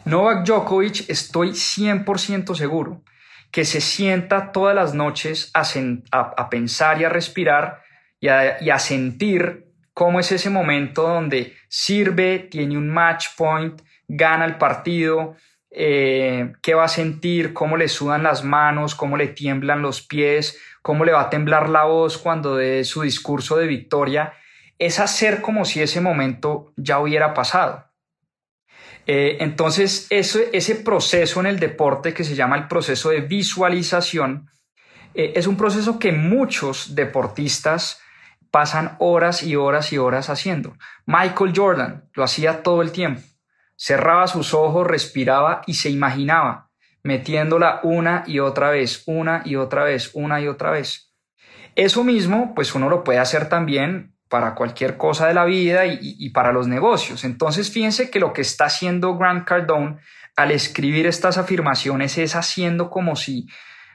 [0.04, 3.02] Novak Djokovic, estoy 100% seguro
[3.50, 7.82] que se sienta todas las noches a, pensar y a respirar
[8.20, 14.56] y a, sentir cómo es ese momento donde sirve, tiene un match point, gana el
[14.56, 15.36] partido,
[15.70, 20.58] eh, qué va a sentir, cómo le sudan las manos, cómo le tiemblan los pies,
[20.82, 24.34] cómo le va a temblar la voz cuando dé su discurso de victoria,
[24.78, 27.89] es hacer como si ese momento ya hubiera pasado.
[29.12, 34.48] Eh, entonces, ese proceso en el deporte que se llama el proceso de visualización
[35.14, 38.00] eh, es un proceso que muchos deportistas
[38.52, 40.76] pasan horas y horas y horas haciendo.
[41.06, 43.20] Michael Jordan lo hacía todo el tiempo.
[43.76, 46.70] Cerraba sus ojos, respiraba y se imaginaba
[47.02, 51.12] metiéndola una y otra vez, una y otra vez, una y otra vez.
[51.74, 56.30] Eso mismo, pues uno lo puede hacer también para cualquier cosa de la vida y,
[56.30, 57.24] para los negocios.
[57.24, 59.98] Entonces, fíjense que lo que está haciendo Grant Cardone
[60.36, 63.48] al escribir estas afirmaciones es haciendo como si,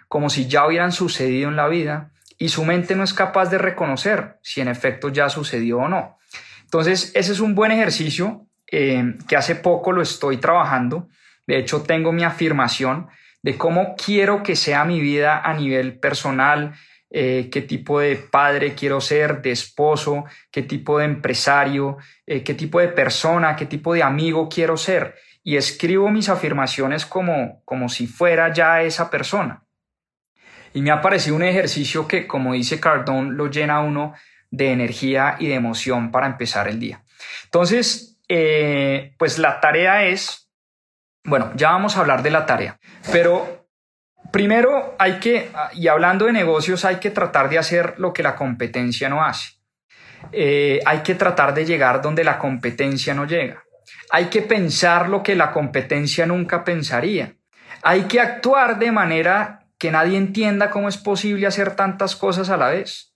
[0.09, 3.57] como si ya hubieran sucedido en la vida y su mente no es capaz de
[3.57, 6.17] reconocer si en efecto ya sucedió o no.
[6.63, 11.07] Entonces, ese es un buen ejercicio eh, que hace poco lo estoy trabajando.
[11.47, 13.07] De hecho, tengo mi afirmación
[13.41, 16.73] de cómo quiero que sea mi vida a nivel personal,
[17.17, 21.95] eh, qué tipo de padre quiero ser, de esposo, qué tipo de empresario,
[22.27, 25.15] eh, qué tipo de persona, qué tipo de amigo quiero ser.
[25.41, 29.63] Y escribo mis afirmaciones como, como si fuera ya esa persona.
[30.73, 34.13] Y me ha parecido un ejercicio que, como dice Cardone, lo llena uno
[34.51, 37.05] de energía y de emoción para empezar el día.
[37.45, 40.51] Entonces, eh, pues la tarea es,
[41.23, 42.77] bueno, ya vamos a hablar de la tarea,
[43.13, 43.54] pero
[44.35, 48.35] Primero hay que, y hablando de negocios, hay que tratar de hacer lo que la
[48.35, 49.53] competencia no hace.
[50.33, 53.63] Eh, hay que tratar de llegar donde la competencia no llega.
[54.11, 57.37] Hay que pensar lo que la competencia nunca pensaría.
[57.81, 62.57] Hay que actuar de manera que nadie entienda cómo es posible hacer tantas cosas a
[62.57, 63.13] la vez.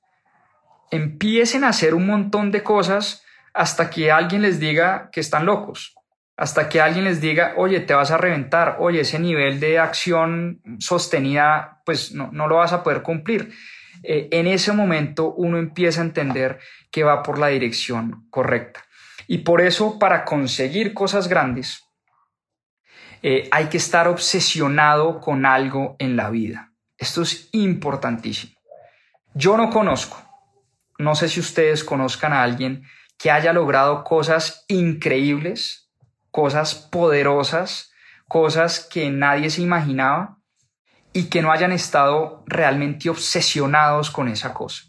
[0.90, 5.99] Empiecen a hacer un montón de cosas hasta que alguien les diga que están locos
[6.40, 10.62] hasta que alguien les diga, oye, te vas a reventar, oye, ese nivel de acción
[10.80, 13.54] sostenida, pues no, lo vas a poder cumplir.
[14.04, 16.60] Eh, en ese momento uno empieza a entender
[16.92, 18.86] que va por la dirección correcta.
[19.28, 21.84] Y por eso, para conseguir cosas grandes,
[23.22, 26.72] eh, hay que estar obsesionado con algo en la vida.
[26.98, 28.54] Esto es importantísimo.
[29.34, 30.24] Yo no conozco,
[31.00, 32.86] no sé si ustedes conozcan a alguien
[33.18, 35.89] que haya logrado cosas increíbles
[36.40, 37.92] cosas poderosas,
[38.30, 40.38] cosas que nadie se imaginaba
[41.12, 44.84] y que no hayan estado realmente obsesionados con esa cosa.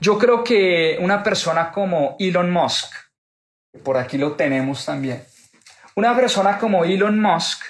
[0.00, 2.92] Yo creo que una persona como Elon Musk,
[3.84, 5.22] por aquí lo tenemos también,
[5.94, 7.62] una persona como Elon Musk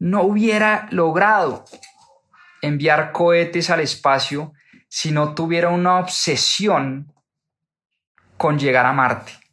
[0.00, 1.64] no hubiera logrado
[2.60, 4.52] enviar cohetes al espacio
[4.90, 7.10] si no tuviera una obsesión
[8.36, 9.47] con llegar a Marte.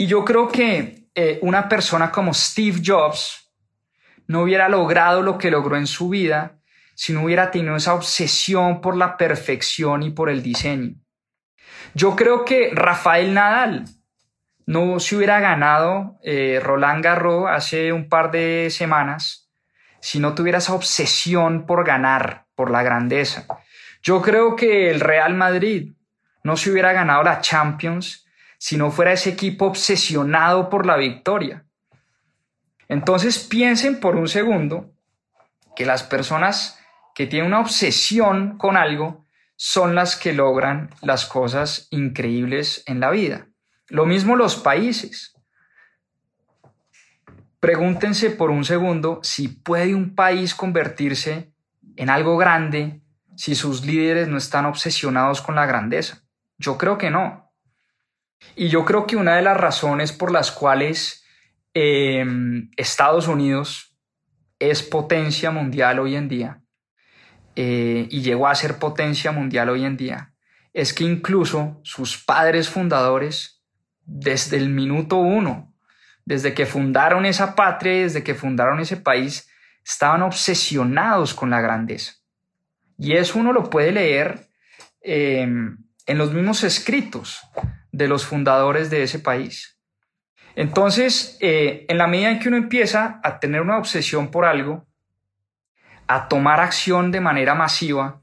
[0.00, 3.52] Y yo creo que eh, una persona como Steve Jobs
[4.28, 6.60] no hubiera logrado lo que logró en su vida
[6.94, 10.94] si no hubiera tenido esa obsesión por la perfección y por el diseño.
[11.94, 13.86] Yo creo que Rafael Nadal
[14.66, 19.50] no se hubiera ganado eh, Roland Garros hace un par de semanas
[20.00, 23.46] si no tuviera esa obsesión por ganar, por la grandeza.
[24.00, 25.92] Yo creo que el Real Madrid
[26.44, 28.27] no se hubiera ganado la Champions
[28.58, 31.64] si no fuera ese equipo obsesionado por la victoria.
[32.88, 34.92] Entonces piensen por un segundo
[35.76, 36.78] que las personas
[37.14, 39.24] que tienen una obsesión con algo
[39.56, 43.48] son las que logran las cosas increíbles en la vida.
[43.88, 45.34] Lo mismo los países.
[47.60, 51.52] Pregúntense por un segundo si puede un país convertirse
[51.96, 53.02] en algo grande
[53.36, 56.22] si sus líderes no están obsesionados con la grandeza.
[56.58, 57.47] Yo creo que no.
[58.56, 61.24] Y yo creo que una de las razones por las cuales
[61.74, 63.96] em, Estados Unidos
[64.58, 66.62] es potencia mundial hoy en día
[67.54, 70.34] eh, y llegó a ser potencia mundial hoy en día
[70.72, 73.62] es que incluso sus padres fundadores,
[74.04, 75.74] desde el minuto uno,
[76.24, 79.48] desde que fundaron esa patria, desde que fundaron ese país,
[79.84, 82.14] estaban obsesionados con la grandeza.
[82.98, 84.48] Y eso uno lo puede leer
[85.00, 87.40] em, en los mismos escritos
[87.98, 89.78] de los fundadores de ese país.
[90.54, 94.86] Entonces, eh, en la medida en que uno empieza a tener una obsesión por algo,
[96.06, 98.22] a tomar acción de manera masiva,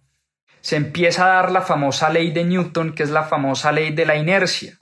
[0.62, 4.06] se empieza a dar la famosa ley de Newton, que es la famosa ley de
[4.06, 4.78] la inercia.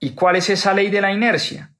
[0.00, 1.72] ¿Y cuál es esa ley de la inercia?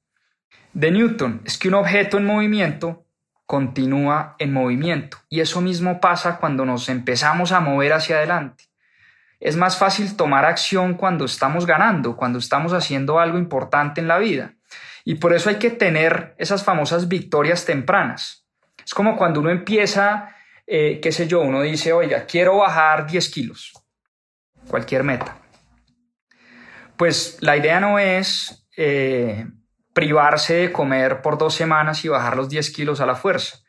[0.73, 3.05] De Newton es que un objeto en movimiento
[3.45, 5.17] continúa en movimiento.
[5.29, 8.66] Y eso mismo pasa cuando nos empezamos a mover hacia adelante.
[9.39, 14.17] Es más fácil tomar acción cuando estamos ganando, cuando estamos haciendo algo importante en la
[14.17, 14.55] vida.
[15.05, 18.45] Y por eso hay que tener esas famosas victorias tempranas.
[18.83, 20.35] Es como cuando uno empieza,
[20.65, 23.73] eh, qué sé yo, uno dice, oiga, quiero bajar 10 kilos,
[24.67, 25.37] cualquier meta.
[26.97, 29.45] Pues la idea no es eh,
[29.93, 33.59] privarse de comer por dos semanas y bajar los 10 kilos a la fuerza.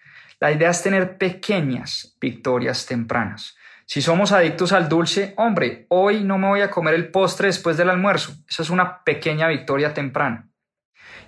[0.41, 3.58] La idea es tener pequeñas victorias tempranas.
[3.91, 7.79] Si somos adictos al dulce, hombre, hoy no me voy a comer el postre después
[7.79, 8.35] del almuerzo.
[8.47, 10.51] Esa es una pequeña victoria temprana.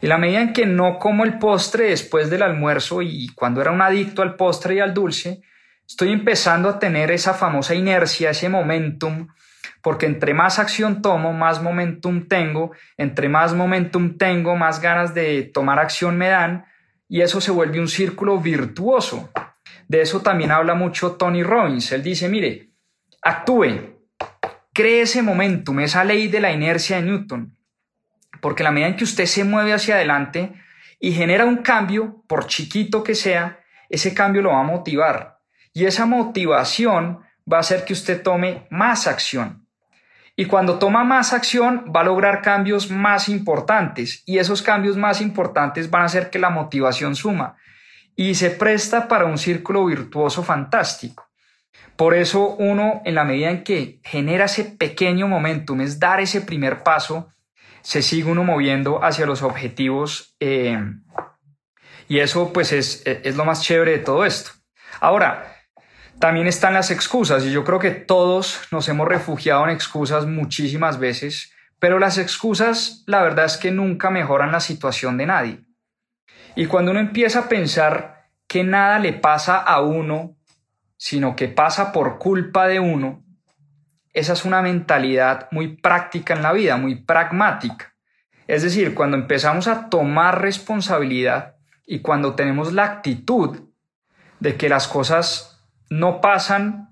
[0.02, 3.70] Y la medida en que no como el postre después del almuerzo y cuando era
[3.70, 5.40] un adicto al postre y al dulce,
[5.86, 9.28] estoy empezando a tener esa famosa inercia, ese momentum
[9.82, 15.44] porque entre más acción tomo, más momentum tengo, entre más momentum tengo, más ganas de
[15.44, 16.66] tomar acción me dan,
[17.08, 19.30] y eso se vuelve un círculo virtuoso.
[19.90, 21.90] De eso también habla mucho Tony Robbins.
[21.90, 22.68] Él dice, mire,
[23.22, 23.96] actúe,
[24.72, 27.58] cree ese momentum, esa ley de la inercia de Newton,
[28.40, 30.52] porque la medida en que usted se mueve hacia adelante
[31.00, 35.40] y genera un cambio, por chiquito que sea, ese cambio lo va a motivar.
[35.72, 37.22] Y esa motivación
[37.52, 39.66] va a hacer que usted tome más acción.
[40.36, 45.20] Y cuando toma más acción va a lograr cambios más importantes y esos cambios más
[45.20, 47.56] importantes van a hacer que la motivación suma
[48.20, 51.30] y se presta para un círculo virtuoso fantástico.
[51.96, 56.42] Por eso uno, en la medida en que genera ese pequeño momentum, es dar ese
[56.42, 57.32] primer paso,
[57.80, 60.78] se sigue uno moviendo hacia los objetivos eh,
[62.08, 64.50] y eso pues es, es lo más chévere de todo esto.
[65.00, 65.56] Ahora,
[66.18, 70.98] también están las excusas y yo creo que todos nos hemos refugiado en excusas muchísimas
[70.98, 75.69] veces, pero las excusas la verdad es que nunca mejoran la situación de nadie.
[76.54, 80.36] Y cuando uno empieza a pensar que nada le pasa a uno,
[80.96, 83.22] sino que pasa por culpa de uno,
[84.12, 87.94] esa es una mentalidad muy práctica en la vida, muy pragmática.
[88.46, 93.60] Es decir, cuando empezamos a tomar responsabilidad y cuando tenemos la actitud
[94.40, 96.90] de que las cosas no pasan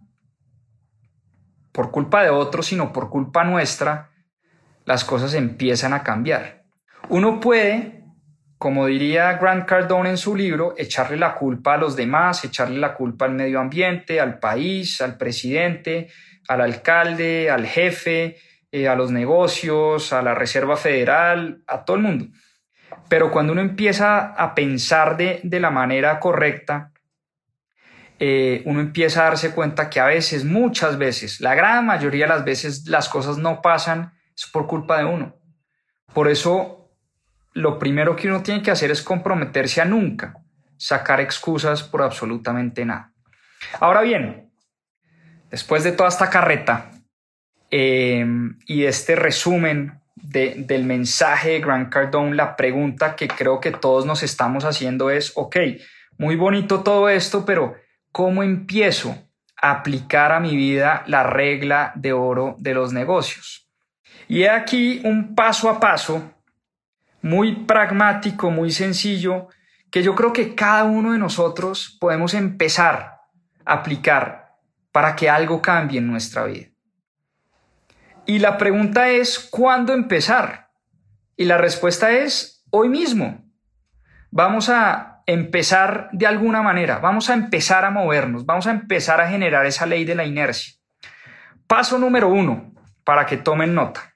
[1.73, 4.11] por culpa de otros, sino por culpa nuestra,
[4.85, 6.65] las cosas empiezan a cambiar.
[7.09, 7.98] Uno puede,
[8.59, 12.95] como diría Grant Cardone en su libro, echarle la culpa a los demás, echarle la
[12.95, 16.09] culpa al medio ambiente, al país, al presidente,
[16.49, 18.37] al alcalde, al jefe,
[18.73, 22.27] eh, a los negocios, a la Reserva Federal, a todo el mundo.
[23.09, 26.93] Pero cuando uno empieza a pensar de, de la manera correcta,
[28.19, 32.35] eh, uno empieza a darse cuenta que a veces, muchas veces, la gran mayoría de
[32.35, 35.37] las veces las cosas no pasan es por culpa de uno.
[36.13, 36.78] Por eso,
[37.59, 40.35] lo primero que uno tiene que hacer es comprometerse a nunca
[40.77, 43.13] sacar excusas por absolutamente nada.
[43.81, 44.51] Ahora bien,
[45.51, 46.91] después de toda esta carreta
[47.71, 54.05] em, y este resumen del mensaje de Grant Cardone, la pregunta que creo que todos
[54.05, 55.57] nos estamos haciendo es, ok,
[56.19, 57.77] muy bonito todo esto, pero
[58.13, 59.17] ¿Cómo empiezo
[59.61, 63.69] a aplicar a mi vida la regla de oro de los negocios?
[64.27, 66.35] Y aquí un paso a paso
[67.23, 69.49] muy pragmático, muy sencillo,
[69.91, 73.21] que yo creo que cada uno de nosotros podemos empezar
[73.65, 74.57] a aplicar
[74.93, 76.69] para que algo cambie en nuestra vida.
[78.27, 80.69] Y la pregunta es, ¿cuándo empezar?
[81.37, 83.45] Y la respuesta es, hoy mismo.
[84.31, 89.29] Vamos a empezar de alguna manera, vamos a empezar a movernos, vamos a empezar a
[89.29, 90.75] generar esa ley de la inercia.
[91.67, 92.73] Paso número uno,
[93.05, 94.15] para que tomen nota.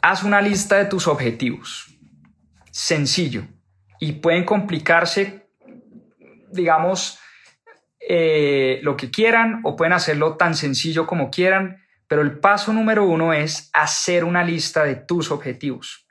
[0.00, 1.91] Haz una lista de tus objetivos.
[2.72, 3.46] Sencillo.
[4.00, 5.46] Y pueden complicarse,
[6.50, 7.20] digamos,
[8.00, 13.04] eh, lo que quieran o pueden hacerlo tan sencillo como quieran, pero el paso número
[13.04, 16.06] uno es hacer una lista de tus objetivos.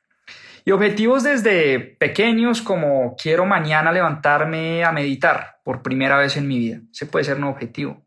[0.64, 6.60] Y objetivos desde pequeños como quiero mañana levantarme a meditar por primera vez en mi
[6.60, 6.80] vida.
[6.92, 8.06] Ese puede ser un objetivo.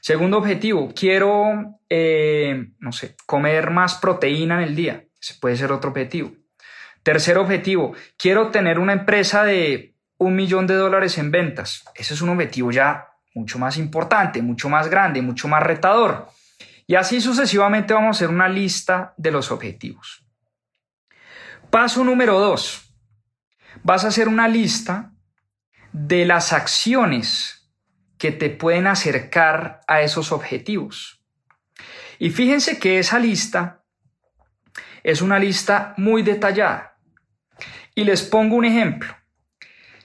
[0.00, 5.04] Segundo objetivo, quiero, eh, no sé, comer más proteína en el día.
[5.18, 6.32] Ese puede ser otro objetivo.
[7.04, 11.84] Tercer objetivo, quiero tener una empresa de un millón de dólares en ventas.
[11.94, 16.30] Ese es un objetivo ya mucho más importante, mucho más grande, mucho más retador.
[16.86, 20.24] Y así sucesivamente vamos a hacer una lista de los objetivos.
[21.68, 22.90] Paso número dos.
[23.82, 25.12] Vas a hacer una lista
[25.92, 27.70] de las acciones
[28.16, 31.22] que te pueden acercar a esos objetivos.
[32.18, 33.84] Y fíjense que esa lista
[35.02, 36.93] es una lista muy detallada.
[37.94, 39.14] Y les pongo un ejemplo.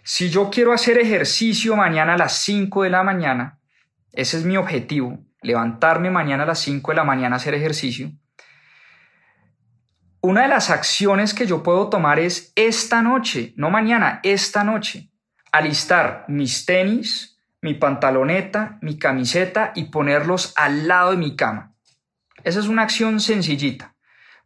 [0.04, 3.60] Si yo quiero hacer ejercicio mañana a las 5 de la mañana,
[4.12, 8.12] ese es mi objetivo, levantarme mañana a las 5 de la mañana a hacer ejercicio,
[10.22, 15.10] una de las acciones que yo puedo tomar es esta noche, no mañana, esta noche,
[15.52, 21.74] alistar mis tenis, mi pantaloneta, mi camiseta y ponerlos al lado de mi cama.
[22.44, 23.96] Esa es una acción sencillita.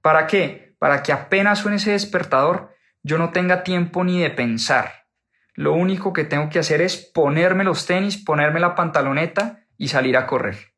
[0.01, 0.75] ¿Para qué?
[0.77, 2.72] Para que apenas suene ese despertador,
[3.03, 5.03] yo no tenga tiempo ni de pensar
[5.55, 10.17] lo único que tengo que hacer es ponerme los tenis, ponerme la pantaloneta y salir
[10.17, 10.73] a correr.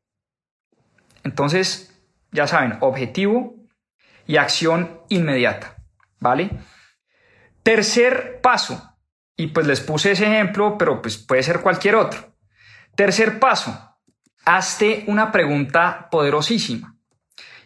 [1.24, 1.98] Entonces,
[2.30, 3.54] ya saben, objetivo
[4.26, 5.76] y acción inmediata,
[6.20, 6.50] ¿vale?
[7.62, 8.96] Tercer paso,
[9.36, 12.34] y pues les puse ese ejemplo, pero pues puede ser cualquier otro.
[12.94, 13.98] Tercer paso,
[14.44, 16.96] hazte una pregunta poderosísima.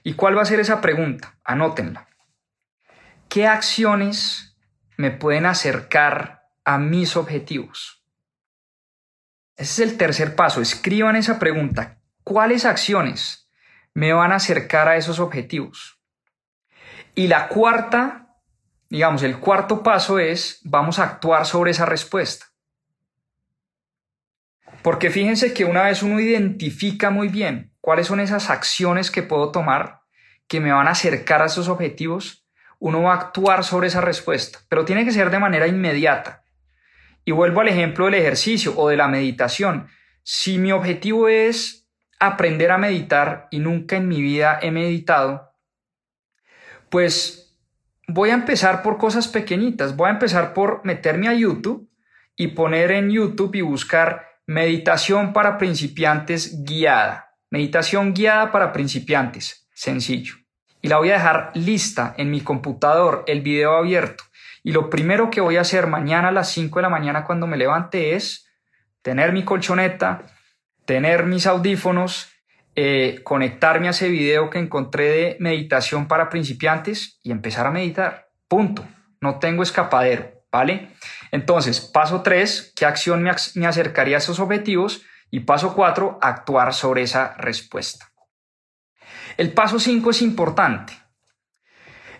[0.02, 1.38] ¿Y cuál va a ser esa pregunta?
[1.44, 2.08] Anótenla.
[3.28, 4.49] ¿Qué acciones
[5.01, 8.05] me pueden acercar a mis objetivos?
[9.57, 10.61] Ese es el tercer paso.
[10.61, 11.98] Escriban esa pregunta.
[12.22, 13.51] ¿Cuáles acciones
[13.94, 15.98] me van a acercar a esos objetivos?
[17.14, 18.36] Y la cuarta,
[18.90, 22.46] digamos, el cuarto paso es, vamos a actuar sobre esa respuesta.
[24.82, 29.51] Porque fíjense que una vez uno identifica muy bien cuáles son esas acciones que puedo
[29.51, 30.03] tomar
[30.46, 32.39] que me van a acercar a esos objetivos,
[32.81, 36.43] uno va a actuar sobre esa respuesta, pero tiene que ser de manera inmediata.
[37.24, 39.87] Y vuelvo al ejemplo del ejercicio o de la meditación.
[40.22, 45.53] Si mi objetivo es aprender a meditar y nunca en mi vida he meditado,
[46.89, 47.57] pues
[48.09, 49.95] voy a empezar por cosas pequeñitas.
[49.95, 51.89] Voy a empezar por meterme a YouTube
[52.35, 57.37] y poner en YouTube y buscar meditación para principiantes guiada.
[57.51, 59.68] Meditación guiada para principiantes.
[59.74, 60.39] Sencillo.
[60.83, 64.24] Y la voy a dejar lista en mi computador, el video abierto.
[64.62, 67.47] Y lo primero que voy a hacer mañana a las 5 de la mañana cuando
[67.47, 68.47] me levante es
[69.03, 70.22] tener mi colchoneta,
[70.85, 72.28] tener mis audífonos,
[72.76, 78.28] eh, conectarme a ese video que encontré de meditación para principiantes y empezar a meditar.
[78.49, 78.87] Punto.
[79.20, 80.91] No tengo escapadero, ¿vale?
[81.31, 83.31] Entonces, paso 3, ¿qué acción me,
[83.66, 85.03] acercaría a esos objetivos?
[85.31, 88.09] Y paso 4, actuar sobre esa respuesta.
[89.41, 90.93] El paso 5 es importante.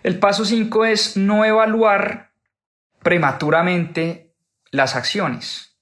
[0.01, 2.31] El paso 5 es no evaluar
[3.03, 4.33] prematuramente
[4.71, 5.77] las acciones,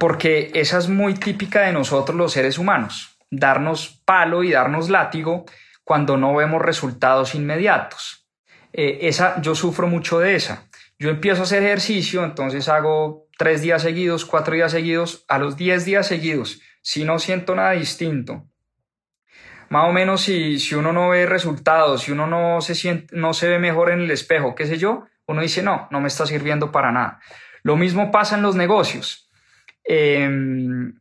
[0.00, 5.46] porque esa es muy típica de nosotros los seres humanos, darnos palo y darnos látigo
[5.84, 8.28] cuando no vemos resultados inmediatos.
[8.72, 10.68] Eh, esa, yo sufro mucho de esa.
[10.98, 15.56] Yo empiezo a hacer ejercicio, entonces hago tres días seguidos, cuatro días seguidos, a los
[15.56, 18.48] diez días seguidos, si no siento nada distinto,
[19.70, 23.34] más o menos si, si uno no ve resultados, si uno no se, siente, no
[23.34, 26.26] se ve mejor en el espejo, qué sé yo, uno dice, no, no me está
[26.26, 27.20] sirviendo para nada.
[27.62, 29.30] Lo mismo pasa en los negocios.
[29.84, 30.94] Em,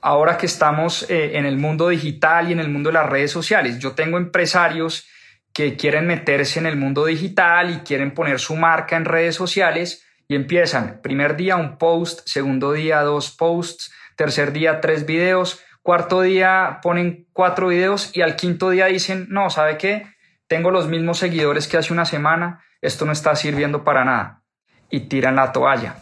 [0.00, 3.30] ahora que estamos eh, en el mundo digital y en el mundo de las redes
[3.30, 5.06] sociales, yo tengo empresarios
[5.52, 10.06] que quieren meterse en el mundo digital y quieren poner su marca en redes sociales
[10.28, 16.22] y empiezan, primer día un post, segundo día dos posts, tercer día tres videos, cuarto
[16.22, 20.06] día ponen cuatro videos y al quinto día dicen, no, ¿sabe qué?
[20.46, 24.42] Tengo los mismos seguidores que hace una semana, esto no está sirviendo para nada
[24.90, 25.96] y tiran la toalla.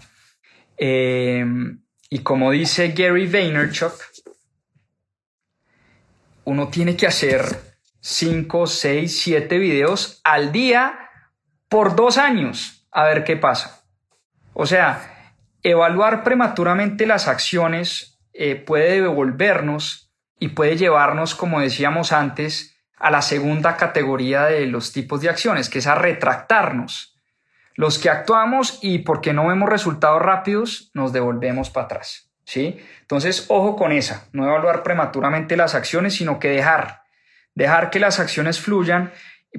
[0.76, 3.94] Em, y como dice Gary Vaynerchuk,
[6.44, 7.42] uno tiene que hacer
[8.00, 11.10] 5, 6, 7 videos al día
[11.68, 13.84] por dos años a ver qué pasa.
[14.52, 22.76] O sea, evaluar prematuramente las acciones eh, puede devolvernos y puede llevarnos, como decíamos antes,
[22.98, 27.18] a la segunda categoría de los tipos de acciones, que es a retractarnos.
[27.74, 32.30] Los que actuamos y porque no vemos resultados rápidos, nos devolvemos para atrás.
[32.44, 32.78] ¿sí?
[33.02, 37.02] Entonces, ojo con esa, no evaluar prematuramente las acciones, sino que dejar,
[37.54, 39.12] dejar que las acciones fluyan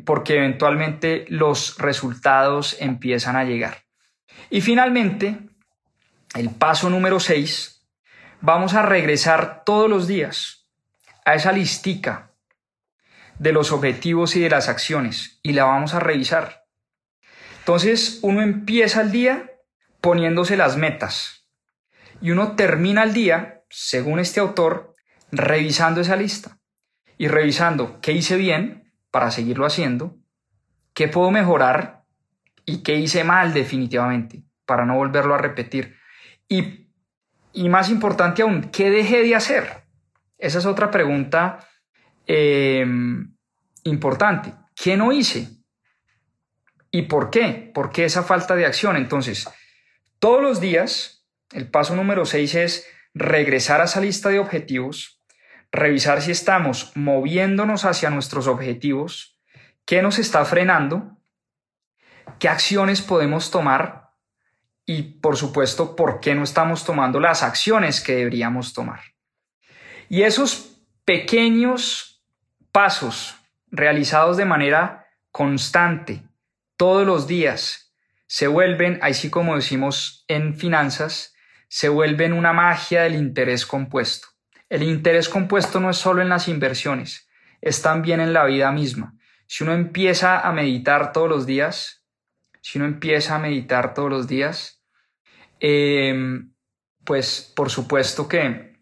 [0.05, 3.83] porque eventualmente los resultados empiezan a llegar.
[4.49, 5.37] Y finalmente,
[6.35, 7.76] el paso número 6,
[8.41, 10.67] vamos a regresar todos los días
[11.25, 12.31] a esa listica
[13.39, 16.65] de los objetivos y de las acciones y la vamos a revisar.
[17.59, 19.51] Entonces uno empieza el día
[20.01, 21.47] poniéndose las metas
[22.21, 24.95] y uno termina el día, según este autor,
[25.31, 26.59] revisando esa lista
[27.17, 30.15] y revisando qué hice bien para seguirlo haciendo,
[30.93, 32.03] qué puedo mejorar
[32.65, 35.97] y qué hice mal definitivamente para no volverlo a repetir.
[36.47, 36.86] Y,
[37.57, 39.83] y más importante aún, ¿qué dejé de hacer?
[40.37, 41.67] Esa es otra pregunta
[42.27, 43.35] em,
[43.83, 44.53] importante.
[44.75, 45.49] ¿Qué no hice?
[46.91, 47.71] ¿Y por qué?
[47.73, 48.95] ¿Por qué esa falta de acción?
[48.95, 49.49] Entonces,
[50.19, 55.23] todos los días, el paso número 6 es regresar a esa lista de objetivos,
[55.71, 59.39] revisar si estamos moviéndonos hacia nuestros objetivos,
[59.83, 61.17] qué nos está frenando,
[62.37, 64.06] qué acciones podemos tomar
[64.89, 69.01] y, por supuesto, por qué no estamos tomando las acciones que deberíamos tomar.
[70.07, 72.23] Y esos pequeños
[72.71, 73.35] pasos
[73.69, 76.23] realizados de manera constante,
[76.77, 77.93] todos los días,
[78.27, 81.35] se vuelven, así como decimos en finanzas,
[81.67, 84.29] se vuelven una magia del interés compuesto.
[84.69, 87.29] El interés compuesto no es solo en las inversiones,
[87.59, 89.17] es también en la vida misma.
[89.47, 92.05] Si uno empieza a meditar todos los días,
[92.61, 94.76] si uno empieza a meditar todos los días,
[95.59, 96.53] em,
[97.03, 98.77] pues por supuesto que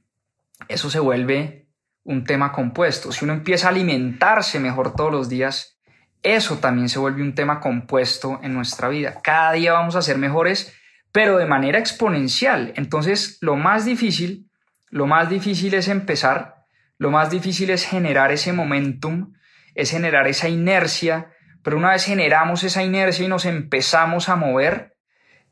[0.68, 1.68] eso se vuelve
[2.04, 3.12] un tema compuesto.
[3.12, 5.80] Si uno empieza a alimentarse mejor todos los días,
[6.24, 9.22] eso también se vuelve un tema compuesto en nuestra vida.
[9.22, 10.74] Cada día vamos a ser mejores,
[11.12, 12.74] pero de manera exponencial.
[12.76, 14.50] Entonces, lo más difícil,
[14.90, 16.66] lo más difícil es empezar,
[16.98, 19.34] lo más difícil es generar ese momentum,
[19.76, 24.95] es generar esa inercia, pero una vez generamos esa inercia y nos empezamos a mover,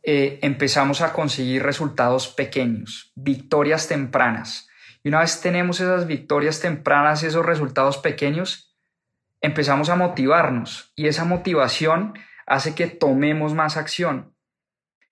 [0.04, 4.68] eh, empezamos a conseguir resultados pequeños, victorias tempranas.
[5.02, 8.76] Y una vez tenemos esas victorias tempranas, esos resultados pequeños,
[9.40, 12.14] empezamos a motivarnos y esa motivación
[12.46, 14.34] hace que tomemos más acción.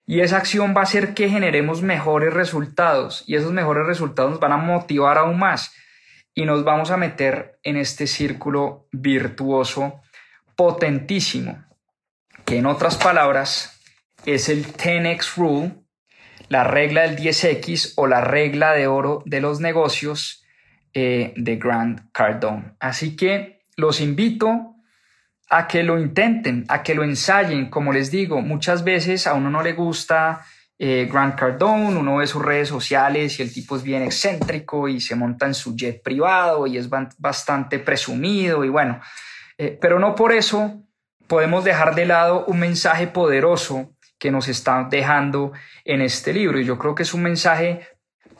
[0.06, 4.40] Y esa acción va a hacer que generemos mejores resultados y esos mejores resultados nos
[4.40, 5.72] van a motivar aún más
[6.34, 10.00] y nos vamos a meter en este círculo virtuoso
[10.56, 11.64] potentísimo,
[12.44, 13.81] que en otras palabras
[14.26, 15.82] es el 10x rule
[16.52, 20.44] la regla del 10X o la regla de oro de los negocios
[20.92, 22.74] eh, de Grant Cardone.
[22.78, 24.76] Así que los invito
[25.48, 27.70] a que lo intenten, a que lo ensayen.
[27.70, 30.44] Como les digo, muchas veces a uno no le gusta
[30.78, 35.00] eh, Grant Cardone, uno ve sus redes sociales y el tipo es bien excéntrico y
[35.00, 39.00] se monta en su jet privado y es bastante presumido y bueno,
[39.56, 40.82] eh, pero no por eso
[41.26, 45.50] podemos dejar de lado un mensaje poderoso que nos está dejando
[45.84, 46.60] en este libro.
[46.60, 47.88] Y yo creo que es un mensaje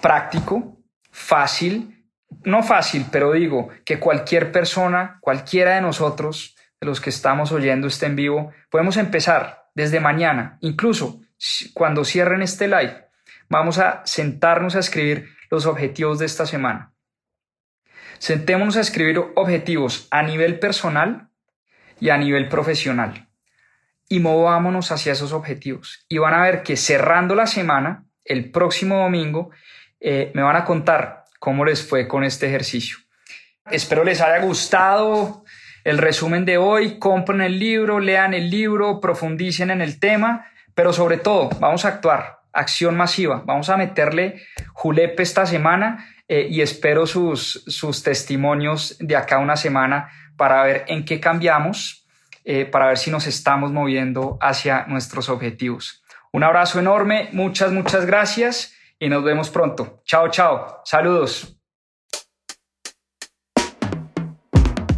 [0.00, 0.78] práctico,
[1.10, 2.06] fácil,
[2.44, 7.88] no fácil, pero digo que cualquier persona, cualquiera de nosotros, de los que estamos oyendo
[7.88, 11.20] este en vivo, podemos empezar desde mañana, incluso
[11.74, 13.08] cuando cierren este live,
[13.48, 16.94] vamos a sentarnos a escribir los objetivos de esta semana.
[18.20, 21.28] Sentémonos a escribir objetivos a nivel personal
[21.98, 23.31] y a nivel profesional
[24.08, 26.04] y movámonos hacia esos objetivos.
[26.08, 29.50] Y van a ver que cerrando la semana, el próximo domingo,
[30.00, 32.98] eh, me van a contar cómo les fue con este ejercicio.
[33.70, 35.44] Espero les haya gustado
[35.84, 36.98] el resumen de hoy.
[36.98, 41.88] Compren el libro, lean el libro, profundicen en el tema, pero sobre todo vamos a
[41.88, 43.42] actuar, acción masiva.
[43.46, 44.42] Vamos a meterle
[44.72, 50.84] julepe esta semana eh, y espero sus, sus testimonios de acá una semana para ver
[50.88, 52.01] en qué cambiamos,
[52.44, 56.02] eh, para ver si nos estamos moviendo hacia nuestros objetivos.
[56.32, 60.02] Un abrazo enorme, muchas, muchas gracias y nos vemos pronto.
[60.04, 60.80] Chao, chao.
[60.84, 61.56] Saludos.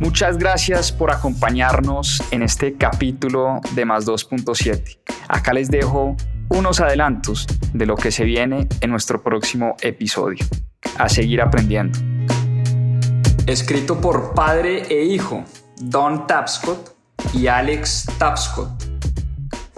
[0.00, 4.98] Muchas gracias por acompañarnos en este capítulo de Más 2.7.
[5.28, 6.16] Acá les dejo
[6.50, 10.44] unos adelantos de lo que se viene en nuestro próximo episodio.
[10.98, 11.98] A seguir aprendiendo.
[13.46, 15.44] Escrito por padre e hijo,
[15.80, 16.93] Don Tapscott
[17.32, 18.84] y Alex Tapscott,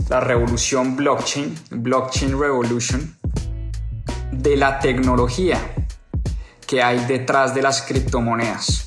[0.08, 3.16] la revolución blockchain, blockchain revolution,
[4.32, 5.58] de la tecnología
[6.66, 8.85] que hay detrás de las criptomonedas.